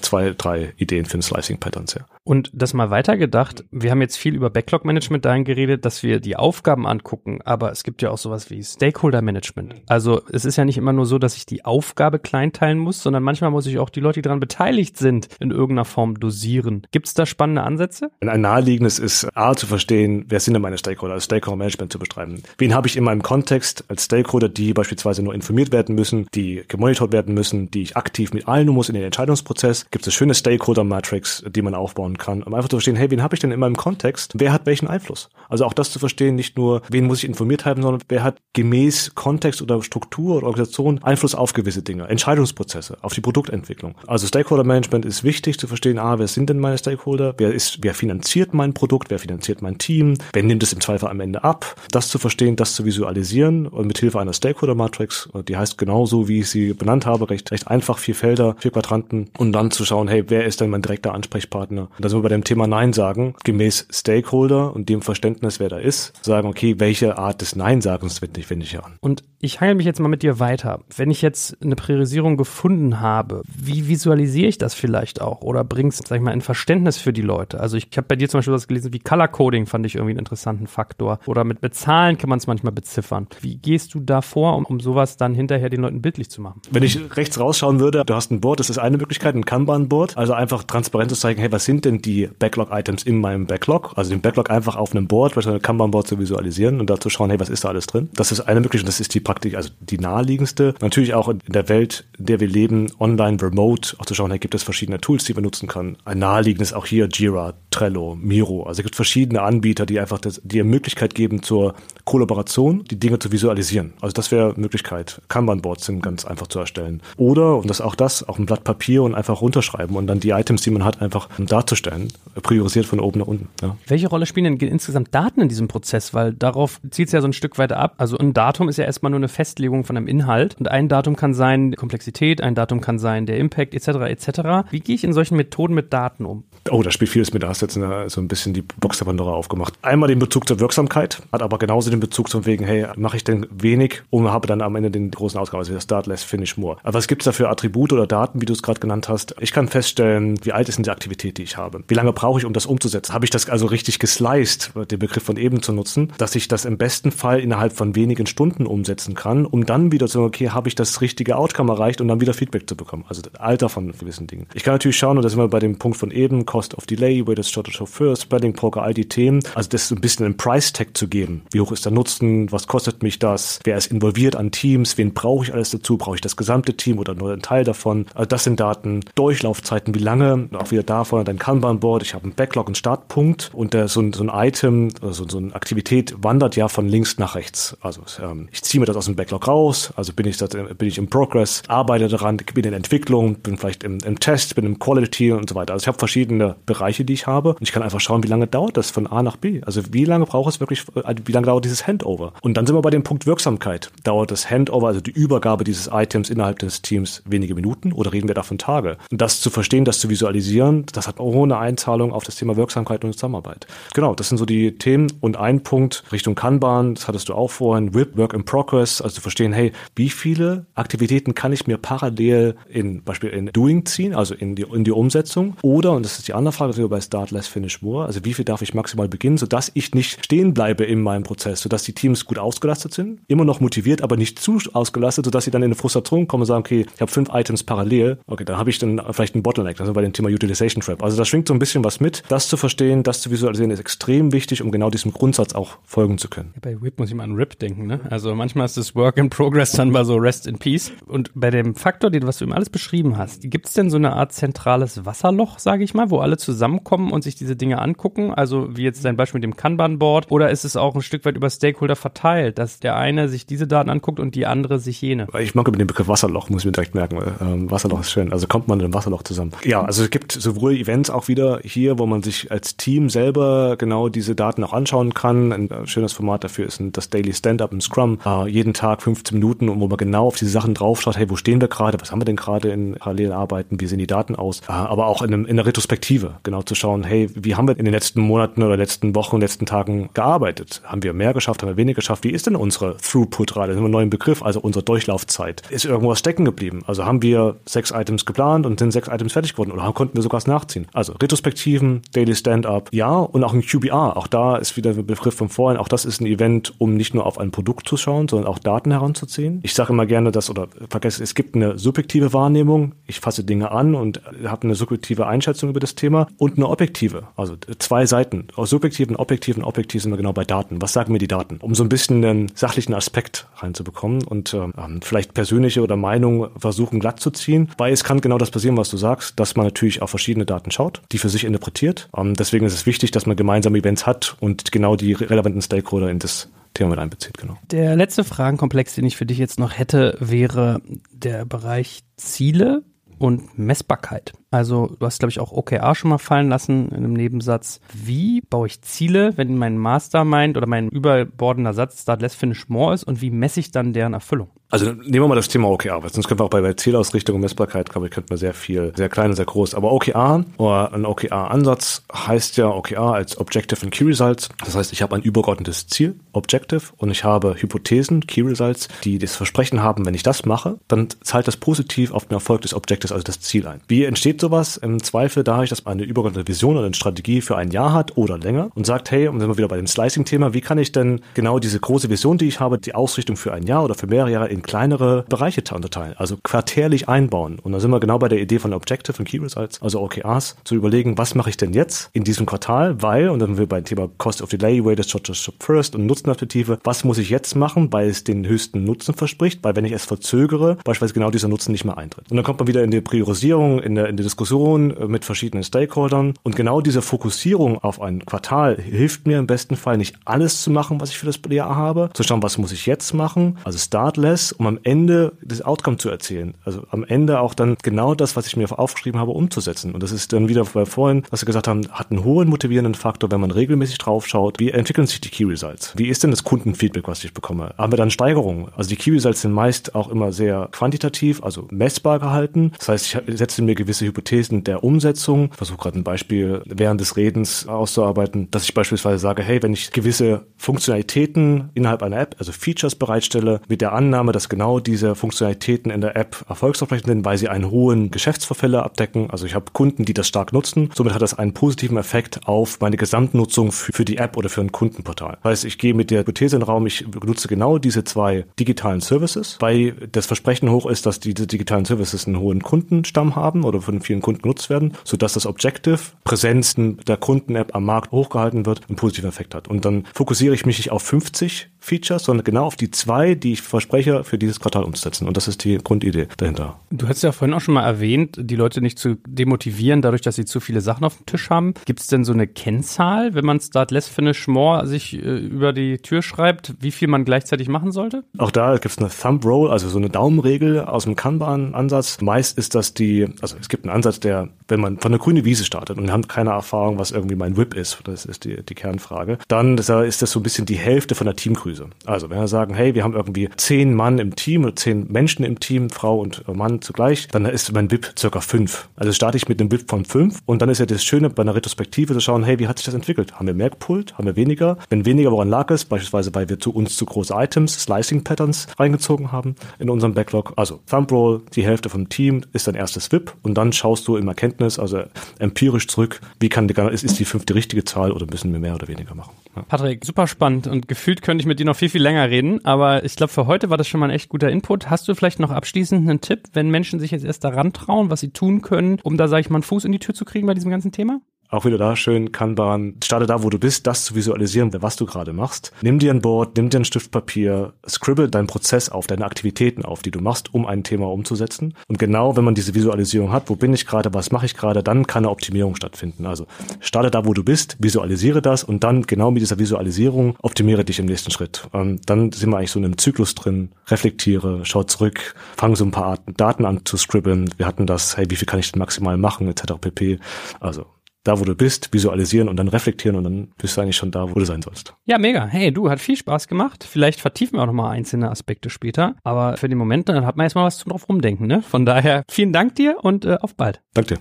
[0.00, 2.06] zwei, drei Ideen für ein Slicing Patterns, ja.
[2.24, 6.18] Und das mal weitergedacht, wir haben jetzt viel über Backlog Management dahin geredet, dass wir
[6.18, 9.76] die Aufgaben angucken, aber es gibt ja auch sowas wie Stakeholder Management.
[9.86, 13.22] Also es ist ja nicht immer nur so, dass ich die Aufgabe kleinteilen muss, sondern
[13.22, 16.86] manchmal muss ich auch die Leute, die daran beteiligt sind, in irgendeiner Form dosieren.
[16.90, 18.10] Gibt es da spannende Ansätze?
[18.20, 18.28] Ein
[18.76, 22.42] naheliegendes ist A zu verstehen, wer sind denn meine Stakeholder, also Stakeholder Management zu beschreiben.
[22.58, 26.62] Wen habe ich in meinem Kontext als Stakeholder, die beispielsweise nur informiert werden müssen, die
[26.68, 29.86] gemonitort werden müssen, die ich aktiv mit allen muss in den Entscheidungsprozess.
[29.90, 33.22] Gibt es schöne Stakeholder Matrix, die man aufbauen kann, um einfach zu verstehen, hey, wen
[33.22, 34.32] habe ich denn in meinem Kontext?
[34.36, 35.28] Wer hat welchen Einfluss?
[35.48, 38.38] Also auch das zu verstehen, nicht nur, wen muss ich informiert haben, sondern wer hat
[38.52, 43.94] gemäß Kontext oder Struktur oder Organisation Einfluss auf gewisse Dinge, Entscheidungsprozesse, auf die Produktentwicklung.
[44.06, 47.34] Also Stakeholder Management ist wichtig zu verstehen, ah, wer sind denn meine Stakeholder?
[47.38, 49.10] Wer ist, wer finanziert mein Produkt?
[49.10, 50.14] Wer finanziert mein Team?
[50.32, 51.76] Wer nimmt es im Zweifel am Ende ab?
[51.92, 56.28] Das zu verstehen, das zu visualisieren und mit Hilfe einer Stakeholder Matrix, die heißt genauso,
[56.28, 59.84] wie ich sie benannt habe, recht, recht einfach, vier Felder, vier Quadranten und dann zu
[59.84, 61.82] schauen, hey, wer ist denn mein direkter Ansprechpartner?
[61.82, 65.68] Und da sind wir bei dem Thema Nein sagen, gemäß Stakeholder und dem Verständnis, wer
[65.68, 68.96] da ist, sagen, okay, welche Art des Nein-Sagens wende ich, ich an.
[69.00, 70.80] Und ich hangel mich jetzt mal mit dir weiter.
[70.96, 75.42] Wenn ich jetzt eine Priorisierung gefunden habe, wie visualisiere ich das vielleicht auch?
[75.42, 77.60] Oder bringst, sag ich mal, ein Verständnis für die Leute?
[77.60, 80.12] Also ich habe bei dir zum Beispiel was gelesen wie Color Coding, fand ich irgendwie
[80.12, 81.18] einen interessanten Faktor.
[81.26, 83.26] Oder mit, mit Zahlen kann man es manchmal beziffern.
[83.40, 86.60] Wie gehst du da vor, um, um sowas dann hinterher den Leuten bildlich zu machen?
[86.70, 90.16] Wenn ich rechts rausschauen würde, du hast ein Board, das ist eine Möglichkeit, ein Kanban-Board.
[90.16, 93.92] Also einfach transparent zu zeigen, hey, was sind denn die Backlog-Items in meinem Backlog?
[93.96, 97.40] Also den Backlog einfach auf einem Board, ein Kanban-Board zu visualisieren und dazu schauen, hey,
[97.40, 98.10] was ist da alles drin?
[98.14, 100.74] Das ist eine Möglichkeit, das ist die Praktik, also die naheliegendste.
[100.80, 104.38] Natürlich auch in der Welt, in der wir leben, online, remote, auch zu schauen, hey,
[104.38, 105.96] gibt es verschiedene Tools, die man nutzen kann.
[106.04, 108.35] Ein naheliegendes auch hier Jira, Trello, Miro.
[108.42, 113.18] Also es gibt verschiedene Anbieter, die einfach das, die Möglichkeit geben zur Kollaboration, die Dinge
[113.18, 113.94] zu visualisieren.
[114.00, 115.20] Also das wäre Möglichkeit.
[115.28, 117.02] Kanban-Boards sind ganz einfach zu erstellen.
[117.16, 120.30] Oder, und das auch das, auch ein Blatt Papier und einfach runterschreiben und dann die
[120.30, 122.08] Items, die man hat, einfach darzustellen.
[122.42, 123.48] Priorisiert von oben nach unten.
[123.62, 123.76] Ja.
[123.86, 126.14] Welche Rolle spielen denn insgesamt Daten in diesem Prozess?
[126.14, 127.94] Weil darauf zieht es ja so ein Stück weiter ab.
[127.98, 130.56] Also ein Datum ist ja erstmal nur eine Festlegung von einem Inhalt.
[130.58, 133.88] Und ein Datum kann sein Komplexität, ein Datum kann sein der Impact etc.
[134.08, 134.40] etc.
[134.70, 136.44] Wie gehe ich in solchen Methoden mit Daten um?
[136.70, 137.42] Oh, da spielt vieles mit.
[137.42, 139.74] Da hast du jetzt eine, so ein bisschen die Box der Pandora aufgemacht.
[139.82, 143.24] Einmal den Bezug zur Wirksamkeit, hat aber genauso den Bezug zum wegen, hey, mache ich
[143.24, 146.56] denn wenig und habe dann am Ende den großen Ausgabe, also das Start less, finish
[146.56, 146.76] more.
[146.82, 149.34] Aber was gibt es da für Attribute oder Daten, wie du es gerade genannt hast?
[149.40, 151.82] Ich kann feststellen, wie alt ist denn die Aktivität, die ich habe?
[151.88, 153.14] Wie lange brauche ich, um das umzusetzen?
[153.14, 156.64] Habe ich das also richtig gesliced, den Begriff von eben zu nutzen, dass ich das
[156.64, 160.50] im besten Fall innerhalb von wenigen Stunden umsetzen kann, um dann wieder zu sagen, okay,
[160.50, 163.04] habe ich das richtige Outcome erreicht und dann wieder Feedback zu bekommen.
[163.08, 164.46] Also Alter von gewissen Dingen.
[164.54, 166.86] Ich kann natürlich schauen, und da sind wir bei dem Punkt von eben, Cost of
[166.86, 169.42] Delay, Weighted Shorter Chauffeur, Spreading Poker, all die Themen.
[169.54, 171.42] Also das so ein bisschen einen Price Tag zu geben.
[171.50, 172.50] Wie hoch ist der Nutzen?
[172.50, 173.60] Was kostet mich das?
[173.64, 174.96] Wer ist involviert an Teams?
[174.96, 178.06] Wen brauche ich alles dazu, brauche ich das gesamte Team oder nur einen Teil davon.
[178.14, 182.34] Also das sind Daten, Durchlaufzeiten, wie lange, auch wieder davon dein Kanban-Board, ich habe einen
[182.34, 186.56] Backlog, einen Startpunkt und äh, so, ein, so ein Item, also so eine Aktivität wandert
[186.56, 187.76] ja von links nach rechts.
[187.80, 190.88] Also ähm, ich ziehe mir das aus dem Backlog raus, also bin ich, das, bin
[190.88, 194.78] ich im Progress, arbeite daran, bin in Entwicklung, bin vielleicht im, im Test, bin im
[194.78, 195.72] Quality und so weiter.
[195.74, 198.46] Also ich habe verschiedene Bereiche, die ich habe und ich kann einfach schauen, wie lange
[198.46, 199.60] dauert das von A nach B.
[199.64, 202.32] Also wie lange braucht es wirklich, äh, wie lange dauert dieses Handover?
[202.40, 203.90] Und dann sind wir bei dem Punkt Wirksamkeit.
[204.04, 208.28] Dauert das Handover, also die Übergabe dieses Items innerhalb des Teams wenige Minuten oder reden
[208.28, 208.96] wir davon Tage?
[209.10, 212.56] Und das zu verstehen, das zu visualisieren, das hat auch eine Einzahlung auf das Thema
[212.56, 213.66] Wirksamkeit und Zusammenarbeit.
[213.94, 217.50] Genau, das sind so die Themen und ein Punkt Richtung Kanban, das hattest du auch
[217.50, 221.78] vorhin, WIP, Work in Progress, also zu verstehen, hey, wie viele Aktivitäten kann ich mir
[221.78, 226.18] parallel in Beispiel in Doing ziehen, also in die, in die Umsetzung oder, und das
[226.18, 228.62] ist die andere Frage, das wir bei Start Less Finish More, also wie viel darf
[228.62, 232.38] ich maximal beginnen, sodass ich nicht stehen bleibe in meinem Prozess, sodass die Teams gut
[232.38, 236.26] ausgelastet sind, immer noch motiviert, aber nicht zu ausgelastet, sodass sie dann in eine Frustration
[236.26, 239.34] kommen und sagen, okay, ich habe fünf Items parallel, okay, dann habe ich dann vielleicht
[239.34, 241.02] einen Bottleneck, also bei dem Thema Utilization Trap.
[241.02, 242.22] Also da schwingt so ein bisschen was mit.
[242.28, 246.18] Das zu verstehen, das zu visualisieren, ist extrem wichtig, um genau diesem Grundsatz auch folgen
[246.18, 246.54] zu können.
[246.60, 248.00] Bei WIP muss ich mal an RIP denken, ne?
[248.10, 250.92] Also manchmal ist das Work in Progress dann mal so Rest in Peace.
[251.06, 253.96] Und bei dem Faktor, den, was du ihm alles beschrieben hast, gibt es denn so
[253.96, 258.32] eine Art zentrales Wasserloch, sage ich mal, wo alle zusammenkommen und sich diese Dinge angucken?
[258.34, 261.36] Also wie jetzt dein Beispiel mit dem Kanban-Board oder ist es auch ein Stück weit
[261.36, 265.26] über Stakeholder verteilt, dass der eine sich diese Daten anguckt und die andere sich jene?
[265.38, 267.18] Ich mag über den Begriff Wasserloch, muss ich mir direkt merken.
[267.40, 268.32] Ähm, Wasserloch ist schön.
[268.32, 269.52] Also kommt man in einem Wasserloch zusammen.
[269.64, 273.76] Ja, also es gibt sowohl Events auch wieder hier, wo man sich als Team selber
[273.76, 275.52] genau diese Daten auch anschauen kann.
[275.52, 278.18] Ein schönes Format dafür ist das Daily Stand-Up im Scrum.
[278.24, 281.16] Äh, jeden Tag 15 Minuten, wo man genau auf diese Sachen draufschaut.
[281.16, 282.00] Hey, wo stehen wir gerade?
[282.00, 283.80] Was haben wir denn gerade in parallelen Arbeiten?
[283.80, 284.60] Wie sehen die Daten aus?
[284.68, 287.75] Äh, aber auch in, einem, in einer Retrospektive, genau zu schauen, hey, wie haben wir
[287.76, 290.82] in den letzten Monaten oder letzten Wochen, letzten Tagen gearbeitet?
[290.84, 291.62] Haben wir mehr geschafft?
[291.62, 292.24] Haben wir weniger geschafft?
[292.24, 293.68] Wie ist denn unsere Throughput-Rate?
[293.68, 295.62] Das ist ein neuer Begriff, also unsere Durchlaufzeit.
[295.70, 296.82] Ist irgendwas stecken geblieben?
[296.86, 300.22] Also haben wir sechs Items geplant und sind sechs Items fertig geworden oder konnten wir
[300.22, 300.86] sogar was nachziehen?
[300.92, 304.16] Also Retrospektiven, Daily Stand-Up, ja, und auch ein QBR.
[304.16, 305.78] Auch da ist wieder ein Begriff von vorhin.
[305.78, 308.58] Auch das ist ein Event, um nicht nur auf ein Produkt zu schauen, sondern auch
[308.58, 309.60] Daten heranzuziehen.
[309.62, 312.94] Ich sage immer gerne, dass, oder vergesse, es gibt eine subjektive Wahrnehmung.
[313.06, 317.24] Ich fasse Dinge an und habe eine subjektive Einschätzung über das Thema und eine objektive.
[317.36, 318.48] Also zwei Seiten.
[318.54, 320.80] Aus subjektiven, objektiven, objektiv sind wir genau bei Daten.
[320.82, 321.58] Was sagen mir die Daten?
[321.60, 327.00] Um so ein bisschen einen sachlichen Aspekt reinzubekommen und ähm, vielleicht persönliche oder Meinung versuchen
[327.00, 330.02] glatt zu ziehen, weil es kann genau das passieren, was du sagst, dass man natürlich
[330.02, 332.08] auf verschiedene Daten schaut, die für sich interpretiert.
[332.16, 336.10] Ähm, deswegen ist es wichtig, dass man gemeinsame Events hat und genau die relevanten Stakeholder
[336.10, 337.56] in das Thema mit einbezieht, genau.
[337.70, 342.82] Der letzte Fragenkomplex, den ich für dich jetzt noch hätte, wäre der Bereich Ziele
[343.18, 344.32] und Messbarkeit.
[344.50, 347.80] Also du hast, glaube ich, auch OKR schon mal fallen lassen in einem Nebensatz.
[347.92, 352.94] Wie baue ich Ziele, wenn mein Mastermind oder mein überbordender Satz Start Less Finish More
[352.94, 354.50] ist und wie messe ich dann deren Erfüllung?
[354.68, 357.36] Also nehmen wir mal das Thema OKR, weil sonst können wir auch bei, bei Zielausrichtung
[357.36, 359.76] und Messbarkeit, glaube ich, könnten wir sehr viel, sehr klein und sehr groß.
[359.76, 364.48] Aber OKR oder ein OKR-Ansatz heißt ja OKR als Objective and Key Results.
[364.64, 369.18] Das heißt, ich habe ein übergeordnetes Ziel, Objective, und ich habe Hypothesen, Key Results, die
[369.18, 372.74] das Versprechen haben, wenn ich das mache, dann zahlt das positiv auf den Erfolg des
[372.74, 373.80] Objectives, also das Ziel ein.
[373.86, 374.76] Wie entsteht sowas?
[374.76, 378.16] Im Zweifel dadurch, dass man eine übergeordnete Vision oder eine Strategie für ein Jahr hat
[378.16, 380.92] oder länger und sagt, hey, und sind wir wieder bei dem Slicing-Thema, wie kann ich
[380.92, 384.06] denn genau diese große Vision, die ich habe, die Ausrichtung für ein Jahr oder für
[384.06, 387.58] mehrere Jahre in kleinere Bereiche unterteilen, also quartärlich einbauen.
[387.60, 390.56] Und da sind wir genau bei der Idee von Objective und Key Results, also OKRs,
[390.64, 393.66] zu überlegen, was mache ich denn jetzt in diesem Quartal, weil, und dann sind wir
[393.66, 397.56] beim Thema Cost of Delay, Weighted Shot Shop First und Nutzenperspektive, was muss ich jetzt
[397.56, 401.48] machen, weil es den höchsten Nutzen verspricht, weil wenn ich es verzögere, beispielsweise genau dieser
[401.48, 402.30] Nutzen nicht mehr eintritt.
[402.30, 405.64] Und dann kommt man wieder in die Priorisierung, in der, in der Diskussion mit verschiedenen
[405.64, 406.34] Stakeholdern.
[406.42, 410.70] Und genau diese Fokussierung auf ein Quartal hilft mir im besten Fall nicht alles zu
[410.70, 413.78] machen, was ich für das Jahr habe, zu schauen, was muss ich jetzt machen, also
[413.78, 416.54] startless, um am Ende das Outcome zu erzählen.
[416.64, 419.92] Also am Ende auch dann genau das, was ich mir aufgeschrieben habe, umzusetzen.
[419.92, 422.94] Und das ist dann wieder bei vorhin, was wir gesagt haben, hat einen hohen motivierenden
[422.94, 425.92] Faktor, wenn man regelmäßig drauf schaut, wie entwickeln sich die Key Results?
[425.96, 427.74] Wie ist denn das Kundenfeedback, was ich bekomme?
[427.78, 428.68] Haben wir dann Steigerungen?
[428.76, 432.72] Also die Key Results sind meist auch immer sehr quantitativ, also messbar gehalten.
[432.78, 435.48] Das heißt, ich setze mir gewisse Hypothesen der Umsetzung.
[435.50, 439.72] Ich versuche gerade ein Beispiel während des Redens auszuarbeiten, dass ich beispielsweise sage, hey, wenn
[439.72, 445.14] ich gewisse Funktionalitäten innerhalb einer App, also Features bereitstelle, mit der Annahme, dass genau diese
[445.14, 449.30] Funktionalitäten in der App erfolgsversprechend sind, weil sie einen hohen Geschäftsverfälle abdecken.
[449.30, 450.90] Also ich habe Kunden, die das stark nutzen.
[450.94, 454.72] Somit hat das einen positiven Effekt auf meine Gesamtnutzung für, die App oder für ein
[454.72, 455.38] Kundenportal.
[455.42, 458.46] Das heißt, ich gehe mit der Hypothese in den Raum, ich nutze genau diese zwei
[458.58, 463.64] digitalen Services, weil das Versprechen hoch ist, dass diese digitalen Services einen hohen Kundenstamm haben
[463.64, 468.66] oder von vielen Kunden genutzt werden, sodass das Objective, Präsenzen der Kunden-App am Markt hochgehalten
[468.66, 469.68] wird, einen positiven Effekt hat.
[469.68, 473.52] Und dann fokussiere ich mich nicht auf 50 Features, sondern genau auf die zwei, die
[473.52, 475.28] ich verspreche, für dieses Quartal umzusetzen.
[475.28, 476.80] Und das ist die Grundidee dahinter.
[476.90, 480.34] Du hast ja vorhin auch schon mal erwähnt, die Leute nicht zu demotivieren, dadurch, dass
[480.34, 481.74] sie zu viele Sachen auf dem Tisch haben.
[481.84, 485.72] Gibt es denn so eine Kennzahl, wenn man Start Less Finish More sich äh, über
[485.72, 488.24] die Tür schreibt, wie viel man gleichzeitig machen sollte?
[488.38, 492.20] Auch da gibt es eine Thumb Roll, also so eine Daumenregel aus dem Kanban-Ansatz.
[492.20, 495.44] Meist ist das die, also es gibt einen Ansatz, der, wenn man von der grünen
[495.44, 498.74] Wiese startet und haben keine Erfahrung, was irgendwie mein Whip ist, das ist die, die
[498.74, 501.86] Kernfrage, dann ist das so ein bisschen die Hälfte von der Teamgröße.
[502.04, 505.44] Also wenn wir sagen, hey, wir haben irgendwie zehn Mann im Team oder zehn Menschen
[505.44, 508.88] im Team, Frau und Mann zugleich, dann ist mein Whip circa fünf.
[508.96, 511.42] Also starte ich mit einem Whip von fünf und dann ist ja das Schöne bei
[511.42, 513.34] einer Retrospektive zu schauen, hey, wie hat sich das entwickelt?
[513.34, 514.16] Haben wir mehr gepult?
[514.18, 514.78] Haben wir weniger?
[514.88, 515.84] Wenn weniger, woran lag es?
[515.84, 520.52] Beispielsweise, weil wir zu uns zu große Items, Slicing Patterns reingezogen haben in unserem Backlog.
[520.56, 524.16] Also Thumb Roll, die Hälfte vom Team ist dein erstes WIP und dann schaust du
[524.16, 525.04] im Erkenntnis, also
[525.38, 528.74] empirisch zurück, wie kann die, ist, ist die fünfte richtige Zahl oder müssen wir mehr
[528.74, 529.36] oder weniger machen?
[529.54, 529.62] Ja.
[529.62, 533.04] Patrick, super spannend und gefühlt könnte ich mit dir noch viel, viel länger reden, aber
[533.04, 534.90] ich glaube, für heute war das schon mal ein echt guter Input.
[534.90, 538.18] Hast du vielleicht noch abschließend einen Tipp, wenn Menschen sich jetzt erst daran trauen, was
[538.18, 540.48] sie tun können, um da, sage ich mal, einen Fuß in die Tür zu kriegen
[540.48, 541.20] bei diesem ganzen Thema?
[541.48, 542.96] Auch wieder da schön Kanban.
[543.02, 545.72] Starte da, wo du bist, das zu visualisieren, was du gerade machst.
[545.82, 549.84] Nimm dir ein Board, nimm dir ein Stift Papier, scribble deinen Prozess auf, deine Aktivitäten
[549.84, 551.74] auf, die du machst, um ein Thema umzusetzen.
[551.88, 554.82] Und genau, wenn man diese Visualisierung hat, wo bin ich gerade, was mache ich gerade,
[554.82, 556.26] dann kann eine Optimierung stattfinden.
[556.26, 556.46] Also
[556.80, 560.98] starte da, wo du bist, visualisiere das und dann genau mit dieser Visualisierung optimiere dich
[560.98, 561.68] im nächsten Schritt.
[561.72, 565.76] Und ähm, dann sind wir eigentlich so in einem Zyklus drin, reflektiere, schau zurück, fange
[565.76, 567.50] so ein paar Daten an zu scribbeln.
[567.56, 569.74] Wir hatten das, hey, wie viel kann ich denn maximal machen, etc.
[569.80, 570.18] pp.
[570.60, 570.86] Also
[571.26, 574.30] da, wo du bist, visualisieren und dann reflektieren und dann bist du eigentlich schon da,
[574.30, 574.94] wo du sein sollst.
[575.06, 575.46] Ja, mega.
[575.46, 576.84] Hey, du, hat viel Spaß gemacht.
[576.88, 579.16] Vielleicht vertiefen wir auch nochmal einzelne Aspekte später.
[579.24, 581.62] Aber für den Moment, dann hat man erstmal was zum drauf rumdenken, ne?
[581.62, 583.82] Von daher, vielen Dank dir und äh, auf bald.
[583.94, 584.20] Danke dir.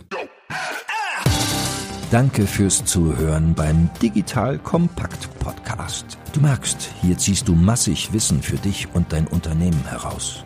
[2.12, 6.18] Danke fürs Zuhören beim Digital Kompakt Podcast.
[6.34, 10.46] Du merkst, hier ziehst du massig Wissen für dich und dein Unternehmen heraus.